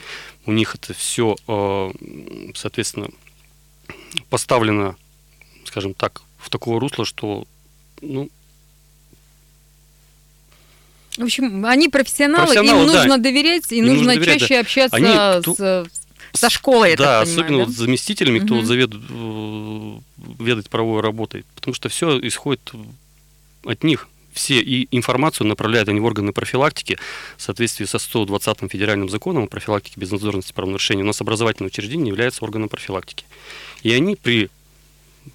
у 0.45 0.51
них 0.51 0.75
это 0.75 0.93
все, 0.93 1.35
э, 1.47 1.91
соответственно, 2.55 3.09
поставлено, 4.29 4.95
скажем 5.65 5.93
так, 5.93 6.21
в 6.37 6.49
такое 6.49 6.79
русло, 6.79 7.05
что, 7.05 7.45
ну, 8.01 8.29
в 11.17 11.23
общем, 11.23 11.65
они 11.65 11.89
профессионалы, 11.89 12.47
профессионалы 12.47 12.81
им 12.81 12.87
нужно 12.87 13.17
да. 13.17 13.23
доверять, 13.23 13.71
и 13.71 13.77
им 13.77 13.85
нужно, 13.85 14.03
нужно 14.03 14.13
доверять, 14.15 14.39
чаще 14.39 14.55
да. 14.55 14.59
общаться 14.61 14.95
они, 14.95 15.55
с, 15.55 15.87
со 16.33 16.49
школой, 16.49 16.91
я 16.91 16.97
Да, 16.97 17.21
особенно 17.21 17.47
понимаю, 17.47 17.65
вот 17.67 17.75
с 17.75 17.77
заместителями, 17.77 18.39
кто 18.39 18.55
угу. 18.55 18.61
вот 18.61 18.65
завед, 18.65 18.91
э, 18.93 20.43
ведает 20.43 20.69
правовой 20.69 21.01
работой. 21.01 21.45
Потому 21.55 21.75
что 21.75 21.89
все 21.89 22.19
исходит 22.19 22.71
от 23.63 23.83
них 23.83 24.07
все 24.33 24.59
и 24.59 24.87
информацию 24.91 25.47
направляют 25.47 25.89
они 25.89 25.99
в 25.99 26.05
органы 26.05 26.33
профилактики 26.33 26.97
в 27.37 27.41
соответствии 27.41 27.85
со 27.85 27.97
120-м 27.97 28.67
федеральным 28.67 29.09
законом 29.09 29.43
о 29.43 29.47
профилактике 29.47 29.99
безнадзорности 29.99 30.53
правонарушений. 30.53 31.03
У 31.03 31.05
нас 31.05 31.21
образовательное 31.21 31.67
учреждение 31.67 32.07
является 32.07 32.43
органом 32.43 32.69
профилактики. 32.69 33.25
И 33.83 33.93
они 33.93 34.15
при 34.15 34.49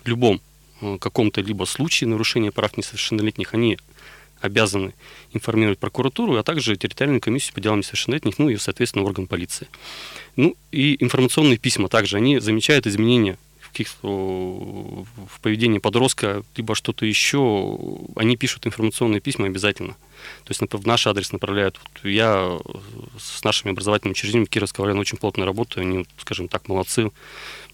любом 0.04 0.40
э, 0.80 0.98
каком-то 1.00 1.40
либо 1.40 1.64
случае 1.64 2.08
нарушения 2.08 2.50
прав 2.50 2.76
несовершеннолетних, 2.76 3.54
они 3.54 3.78
обязаны 4.40 4.94
информировать 5.32 5.78
прокуратуру, 5.78 6.36
а 6.36 6.42
также 6.42 6.76
территориальную 6.76 7.20
комиссию 7.20 7.54
по 7.54 7.60
делам 7.60 7.80
несовершеннолетних, 7.80 8.38
ну 8.38 8.48
и, 8.48 8.56
соответственно, 8.56 9.04
орган 9.04 9.26
полиции. 9.26 9.68
Ну 10.36 10.56
и 10.72 10.96
информационные 11.02 11.58
письма 11.58 11.88
также, 11.88 12.16
они 12.16 12.38
замечают 12.38 12.86
изменения 12.86 13.38
каких-то 13.78 14.08
в 14.08 15.40
поведении 15.40 15.78
подростка, 15.78 16.42
либо 16.56 16.74
что-то 16.74 17.06
еще, 17.06 17.78
они 18.16 18.36
пишут 18.36 18.66
информационные 18.66 19.20
письма 19.20 19.46
обязательно. 19.46 19.94
То 20.44 20.50
есть 20.50 20.60
в 20.60 20.86
наш 20.86 21.06
адрес 21.06 21.32
направляют. 21.32 21.78
Вот 21.82 22.10
я 22.10 22.58
с 23.18 23.44
нашими 23.44 23.72
образовательными 23.72 24.12
учреждениями 24.12 24.46
Кировского 24.46 24.86
района 24.86 25.00
очень 25.00 25.18
плотно 25.18 25.44
работаю, 25.44 25.82
они, 25.82 26.06
скажем 26.18 26.48
так, 26.48 26.68
молодцы. 26.68 27.10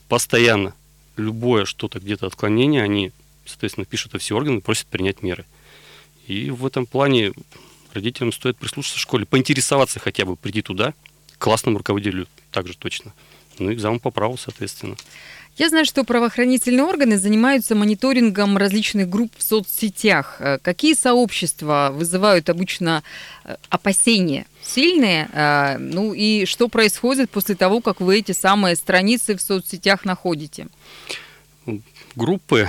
Постоянно 0.09 0.74
любое 1.16 1.64
что-то 1.64 2.00
где-то 2.00 2.27
отклонение, 2.27 2.83
они, 2.83 3.12
соответственно, 3.46 3.87
пишут 3.87 4.12
во 4.12 4.18
все 4.18 4.37
органы 4.37 4.59
и 4.59 4.61
просят 4.61 4.87
принять 4.88 5.22
меры. 5.22 5.46
И 6.26 6.50
в 6.50 6.64
этом 6.66 6.87
плане 6.87 7.32
родителям 7.92 8.32
стоит 8.32 8.56
прислушаться 8.56 8.98
в 8.98 9.02
школе, 9.02 9.26
поинтересоваться 9.26 10.00
хотя 10.00 10.24
бы, 10.24 10.37
прийти 10.37 10.62
туда, 10.62 10.94
к 11.37 11.38
классному 11.38 11.78
руководителю 11.78 12.26
также 12.50 12.76
точно. 12.76 13.12
Ну, 13.58 13.72
экзамен 13.72 14.00
по 14.00 14.10
праву, 14.10 14.37
соответственно. 14.37 14.96
Я 15.56 15.68
знаю, 15.68 15.84
что 15.84 16.02
правоохранительные 16.02 16.82
органы 16.82 17.16
занимаются 17.16 17.76
мониторингом 17.76 18.56
различных 18.56 19.08
групп 19.08 19.32
в 19.38 19.42
соцсетях. 19.42 20.37
Э, 20.40 20.58
какие 20.60 20.94
сообщества 20.94 21.90
вызывают 21.92 22.50
обычно 22.50 23.04
э, 23.44 23.54
опасения? 23.68 24.46
Сильные? 24.64 25.28
Э, 25.32 25.76
ну 25.78 26.12
и 26.12 26.44
что 26.44 26.68
происходит 26.68 27.30
после 27.30 27.54
того, 27.54 27.80
как 27.80 28.00
вы 28.00 28.18
эти 28.18 28.32
самые 28.32 28.74
страницы 28.74 29.37
в 29.37 29.40
соцсетях 29.40 30.04
находите? 30.04 30.66
Группы 32.16 32.68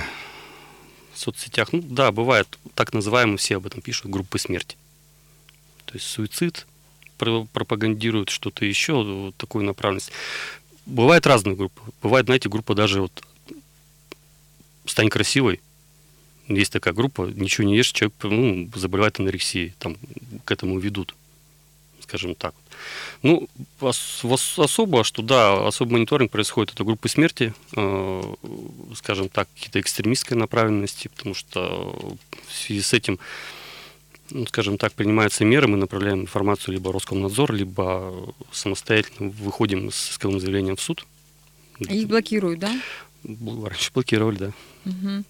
в 1.16 1.18
соцсетях, 1.18 1.72
ну 1.72 1.80
да, 1.82 2.12
бывает, 2.12 2.58
так 2.74 2.92
называемые, 2.92 3.38
все 3.38 3.56
об 3.56 3.66
этом 3.66 3.80
пишут, 3.80 4.10
группы 4.10 4.38
смерти. 4.38 4.76
То 5.86 5.94
есть 5.94 6.06
суицид 6.06 6.66
пропагандируют, 7.16 8.28
что-то 8.28 8.66
еще, 8.66 9.02
вот 9.02 9.36
такую 9.36 9.64
направленность. 9.64 10.12
Бывают 10.84 11.26
разные 11.26 11.56
группы. 11.56 11.80
Бывает, 12.02 12.26
знаете, 12.26 12.50
группа 12.50 12.74
даже 12.74 13.00
вот 13.00 13.24
«Стань 14.84 15.08
красивой». 15.08 15.60
Есть 16.48 16.72
такая 16.72 16.94
группа, 16.94 17.22
ничего 17.22 17.66
не 17.66 17.76
ешь, 17.76 17.90
человек 17.90 18.14
ну, 18.22 18.70
заболевает 18.74 19.18
анорексией, 19.18 19.74
там 19.78 19.96
к 20.44 20.52
этому 20.52 20.78
ведут. 20.78 21.14
скажем 22.00 22.34
так. 22.34 22.54
Ну, 23.22 23.48
особо, 23.80 25.04
что 25.04 25.22
да, 25.22 25.66
особый 25.66 25.92
мониторинг 25.92 26.30
происходит, 26.30 26.74
это 26.74 26.84
группы 26.84 27.08
смерти, 27.08 27.54
э, 27.76 28.22
скажем 28.94 29.28
так, 29.28 29.48
какие-то 29.54 29.80
экстремистской 29.80 30.36
направленности, 30.36 31.08
потому 31.08 31.34
что 31.34 32.16
в 32.48 32.54
связи 32.54 32.82
с 32.82 32.92
этим 32.92 33.18
ну, 34.30 34.46
скажем 34.46 34.76
так, 34.76 34.92
принимаются 34.92 35.44
меры, 35.44 35.68
мы 35.68 35.76
направляем 35.76 36.22
информацию 36.22 36.74
либо 36.74 36.92
Роскомнадзор, 36.92 37.52
либо 37.52 38.34
самостоятельно 38.50 39.30
выходим 39.30 39.90
с 39.92 40.10
исковым 40.10 40.40
заявлением 40.40 40.76
в 40.76 40.80
суд. 40.80 41.06
Их 41.78 42.08
блокируют, 42.08 42.58
да? 42.58 42.80
Раньше 43.22 43.92
блокировали, 43.92 44.36
да. 44.36 44.52
Угу. 44.84 45.24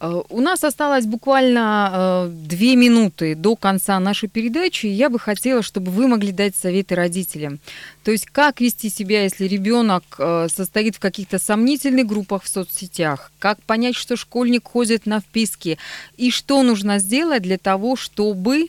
У 0.00 0.40
нас 0.40 0.64
осталось 0.64 1.04
буквально 1.04 1.90
э, 1.92 2.30
две 2.32 2.74
минуты 2.74 3.34
до 3.34 3.54
конца 3.54 4.00
нашей 4.00 4.30
передачи. 4.30 4.86
Я 4.86 5.10
бы 5.10 5.18
хотела, 5.18 5.62
чтобы 5.62 5.90
вы 5.90 6.08
могли 6.08 6.32
дать 6.32 6.56
советы 6.56 6.94
родителям. 6.94 7.58
То 8.02 8.10
есть, 8.10 8.24
как 8.24 8.62
вести 8.62 8.88
себя, 8.88 9.24
если 9.24 9.46
ребенок 9.46 10.04
э, 10.18 10.48
состоит 10.48 10.96
в 10.96 11.00
каких-то 11.00 11.38
сомнительных 11.38 12.06
группах 12.06 12.44
в 12.44 12.48
соцсетях? 12.48 13.30
Как 13.38 13.62
понять, 13.62 13.94
что 13.94 14.16
школьник 14.16 14.68
ходит 14.68 15.04
на 15.04 15.20
вписки? 15.20 15.76
И 16.16 16.30
что 16.30 16.62
нужно 16.62 16.98
сделать 16.98 17.42
для 17.42 17.58
того, 17.58 17.96
чтобы 17.96 18.68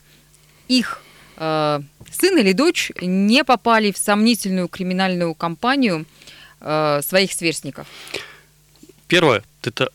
их 0.68 1.02
сын 1.38 2.38
или 2.38 2.52
дочь 2.52 2.92
не 3.02 3.44
попали 3.44 3.92
в 3.92 3.98
сомнительную 3.98 4.68
криминальную 4.68 5.34
кампанию 5.34 6.06
своих 6.60 7.32
сверстников? 7.32 7.88
Первое– 9.08 9.44
это 9.64 9.90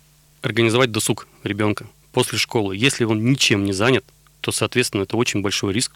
организовать 0.46 0.92
досуг 0.92 1.26
ребенка 1.44 1.86
после 2.12 2.38
школы. 2.38 2.76
Если 2.76 3.04
он 3.04 3.24
ничем 3.24 3.64
не 3.64 3.72
занят, 3.72 4.04
то, 4.40 4.52
соответственно, 4.52 5.02
это 5.02 5.16
очень 5.16 5.42
большой 5.42 5.72
риск 5.72 5.92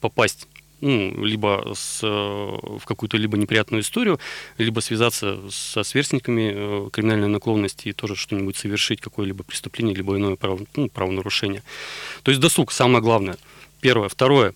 попасть 0.00 0.48
ну, 0.80 1.24
либо 1.24 1.74
с, 1.74 2.00
в 2.02 2.80
какую-то 2.86 3.18
либо 3.18 3.36
неприятную 3.36 3.82
историю, 3.82 4.18
либо 4.56 4.80
связаться 4.80 5.38
со 5.50 5.82
сверстниками 5.82 6.52
э, 6.54 6.88
криминальной 6.90 7.28
наклонности 7.28 7.88
и 7.88 7.92
тоже 7.92 8.16
что-нибудь 8.16 8.56
совершить, 8.56 9.02
какое-либо 9.02 9.44
преступление, 9.44 9.94
либо 9.94 10.16
иное 10.16 10.36
право, 10.36 10.58
ну, 10.76 10.88
правонарушение. 10.88 11.62
То 12.22 12.30
есть 12.30 12.40
досуг 12.40 12.72
самое 12.72 13.02
главное. 13.02 13.36
Первое. 13.82 14.08
Второе. 14.08 14.54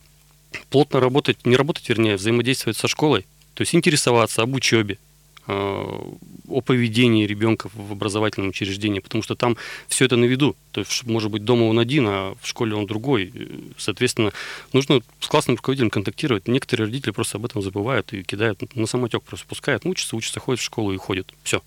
Плотно 0.71 0.99
работать, 0.99 1.45
не 1.45 1.57
работать, 1.57 1.87
вернее, 1.91 2.17
взаимодействовать 2.17 2.79
со 2.79 2.89
школой, 2.89 3.27
то 3.53 3.61
есть 3.61 3.75
интересоваться 3.75 4.41
об 4.41 4.55
учебе, 4.55 4.99
о 5.47 6.61
поведении 6.65 7.27
ребенка 7.27 7.69
в 7.75 7.93
образовательном 7.93 8.51
учреждении, 8.51 9.01
потому 9.01 9.23
что 9.23 9.35
там 9.35 9.57
все 9.89 10.05
это 10.07 10.17
на 10.17 10.25
виду. 10.25 10.57
То 10.73 10.81
есть, 10.81 11.05
может 11.05 11.31
быть, 11.31 11.45
дома 11.45 11.65
он 11.65 11.79
один, 11.79 12.07
а 12.09 12.35
в 12.41 12.47
школе 12.47 12.75
он 12.75 12.87
другой. 12.87 13.33
Соответственно, 13.77 14.33
нужно 14.73 15.01
с 15.21 15.27
классным 15.27 15.57
руководителем 15.57 15.91
контактировать. 15.91 16.49
Некоторые 16.49 16.87
родители 16.87 17.11
просто 17.11 17.39
об 17.39 17.45
этом 17.45 17.63
забывают 17.63 18.13
и 18.13 18.23
кидают 18.23 18.75
на 18.75 18.87
самотек, 18.87 19.23
просто 19.23 19.47
пускают, 19.47 19.85
учатся, 19.85 20.17
учатся, 20.17 20.41
ходят 20.41 20.61
в 20.61 20.65
школу 20.65 20.93
и 20.93 20.97
ходят. 20.97 21.33
Все. 21.43 21.63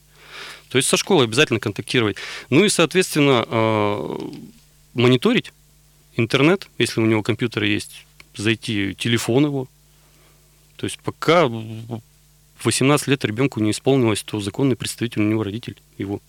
То 0.69 0.77
есть 0.77 0.87
со 0.89 0.97
школой 0.97 1.25
обязательно 1.25 1.59
контактировать. 1.59 2.17
Ну 2.49 2.65
и, 2.65 2.69
соответственно, 2.69 3.45
э, 3.47 4.17
мониторить 4.93 5.53
интернет, 6.15 6.67
если 6.77 6.99
у 6.99 7.05
него 7.05 7.23
компьютер 7.23 7.63
есть, 7.63 8.05
зайти, 8.35 8.95
телефон 8.95 9.45
его. 9.45 9.67
То 10.75 10.85
есть 10.85 10.99
пока 10.99 11.49
18 12.63 13.07
лет 13.07 13.23
ребенку 13.25 13.59
не 13.59 13.71
исполнилось, 13.71 14.23
то 14.23 14.39
законный 14.39 14.75
представитель 14.75 15.21
у 15.21 15.25
него 15.25 15.43
родитель 15.43 15.77
его. 15.97 16.19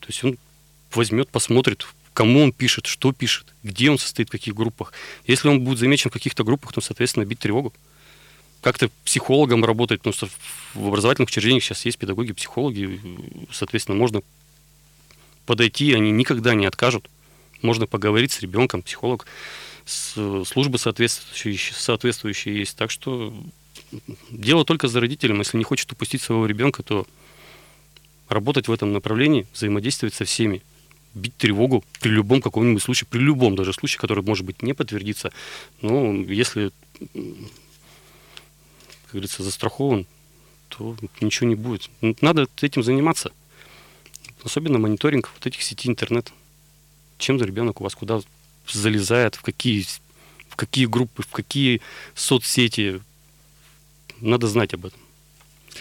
То 0.00 0.06
есть 0.08 0.24
он 0.24 0.38
возьмет, 0.92 1.28
посмотрит, 1.28 1.86
кому 2.12 2.42
он 2.42 2.52
пишет, 2.52 2.86
что 2.86 3.12
пишет, 3.12 3.46
где 3.62 3.90
он 3.90 3.98
состоит, 3.98 4.28
в 4.28 4.32
каких 4.32 4.54
группах. 4.54 4.92
Если 5.26 5.48
он 5.48 5.60
будет 5.60 5.78
замечен 5.78 6.10
в 6.10 6.12
каких-то 6.12 6.44
группах, 6.44 6.72
то, 6.72 6.80
соответственно, 6.80 7.24
бить 7.24 7.38
тревогу. 7.38 7.72
Как-то 8.60 8.90
психологом 9.04 9.64
работать, 9.64 10.00
что 10.14 10.28
в 10.74 10.88
образовательных 10.88 11.28
учреждениях 11.28 11.64
сейчас 11.64 11.84
есть 11.84 11.98
педагоги, 11.98 12.32
психологи, 12.32 13.00
соответственно, 13.50 13.98
можно 13.98 14.22
подойти, 15.46 15.92
они 15.94 16.12
никогда 16.12 16.54
не 16.54 16.66
откажут. 16.66 17.08
Можно 17.60 17.86
поговорить 17.86 18.32
с 18.32 18.40
ребенком, 18.40 18.82
психолог, 18.82 19.26
службы 19.84 20.78
соответствующие, 20.78 21.74
соответствующие 21.74 22.58
есть. 22.58 22.76
Так 22.76 22.90
что 22.90 23.34
дело 24.30 24.64
только 24.64 24.88
за 24.88 25.00
родителем. 25.00 25.38
Если 25.38 25.58
не 25.58 25.64
хочет 25.64 25.90
упустить 25.92 26.22
своего 26.22 26.46
ребенка, 26.46 26.82
то 26.82 27.06
работать 28.28 28.68
в 28.68 28.72
этом 28.72 28.92
направлении, 28.92 29.46
взаимодействовать 29.52 30.14
со 30.14 30.24
всеми, 30.24 30.62
бить 31.14 31.36
тревогу 31.36 31.84
при 32.00 32.10
любом 32.10 32.40
каком-нибудь 32.40 32.82
случае, 32.82 33.06
при 33.10 33.18
любом 33.18 33.54
даже 33.54 33.72
случае, 33.72 34.00
который, 34.00 34.24
может 34.24 34.46
быть, 34.46 34.62
не 34.62 34.72
подтвердится. 34.72 35.32
Но 35.82 36.12
если, 36.14 36.70
как 36.98 39.12
говорится, 39.12 39.42
застрахован, 39.42 40.06
то 40.68 40.96
ничего 41.20 41.48
не 41.48 41.54
будет. 41.54 41.90
Надо 42.20 42.48
этим 42.60 42.82
заниматься. 42.82 43.32
Особенно 44.42 44.78
мониторинг 44.78 45.30
вот 45.34 45.46
этих 45.46 45.62
сетей 45.62 45.90
интернет. 45.90 46.32
Чем 47.18 47.38
за 47.38 47.44
ребенок 47.44 47.80
у 47.80 47.84
вас 47.84 47.94
куда 47.94 48.22
залезает, 48.66 49.34
в 49.34 49.42
какие, 49.42 49.86
в 50.48 50.56
какие 50.56 50.86
группы, 50.86 51.22
в 51.22 51.28
какие 51.28 51.82
соцсети, 52.14 53.02
надо 54.22 54.46
знать 54.46 54.74
об 54.74 54.86
этом 54.86 55.00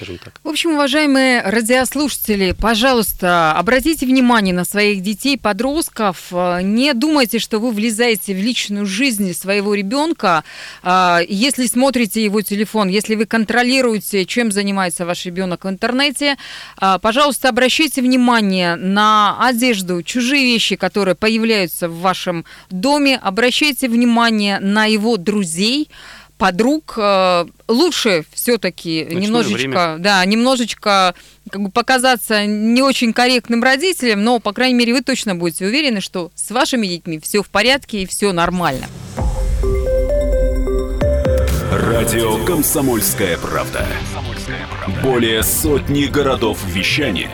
скажем 0.01 0.17
так. 0.17 0.39
В 0.43 0.47
общем, 0.47 0.71
уважаемые 0.71 1.41
радиослушатели, 1.41 2.53
пожалуйста, 2.59 3.53
обратите 3.53 4.05
внимание 4.05 4.53
на 4.53 4.65
своих 4.65 5.01
детей, 5.01 5.37
подростков. 5.37 6.31
Не 6.31 6.93
думайте, 6.93 7.39
что 7.39 7.59
вы 7.59 7.71
влезаете 7.71 8.33
в 8.33 8.37
личную 8.37 8.85
жизнь 8.85 9.33
своего 9.33 9.73
ребенка, 9.73 10.43
а, 10.83 11.21
если 11.27 11.65
смотрите 11.65 12.23
его 12.23 12.41
телефон, 12.41 12.87
если 12.87 13.15
вы 13.15 13.25
контролируете, 13.25 14.25
чем 14.25 14.51
занимается 14.51 15.05
ваш 15.05 15.25
ребенок 15.25 15.65
в 15.65 15.69
интернете. 15.69 16.37
А, 16.77 16.97
пожалуйста, 16.99 17.49
обращайте 17.49 18.01
внимание 18.01 18.75
на 18.75 19.37
одежду, 19.45 20.01
чужие 20.03 20.43
вещи, 20.45 20.75
которые 20.75 21.15
появляются 21.15 21.87
в 21.87 21.99
вашем 21.99 22.45
доме. 22.69 23.17
Обращайте 23.17 23.87
внимание 23.87 24.59
на 24.59 24.85
его 24.85 25.17
друзей 25.17 25.89
подруг 26.41 26.95
э, 26.97 27.45
лучше 27.67 28.25
все-таки 28.33 29.05
немножечко, 29.11 29.57
время. 29.57 29.97
да, 29.99 30.25
немножечко 30.25 31.13
как 31.51 31.61
бы 31.61 31.69
показаться 31.69 32.47
не 32.47 32.81
очень 32.81 33.13
корректным 33.13 33.61
родителем, 33.61 34.23
но, 34.23 34.39
по 34.39 34.51
крайней 34.51 34.73
мере, 34.73 34.95
вы 34.95 35.01
точно 35.01 35.35
будете 35.35 35.67
уверены, 35.67 36.01
что 36.01 36.31
с 36.33 36.49
вашими 36.49 36.87
детьми 36.87 37.19
все 37.19 37.43
в 37.43 37.49
порядке 37.49 38.01
и 38.01 38.05
все 38.07 38.31
нормально. 38.31 38.87
Радио 41.71 42.43
«Комсомольская 42.43 43.37
правда». 43.37 43.85
Более 45.03 45.43
сотни 45.43 46.05
городов 46.05 46.57
вещания 46.65 47.29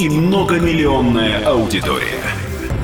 и 0.00 0.08
многомиллионная 0.08 1.46
аудитория. 1.46 2.24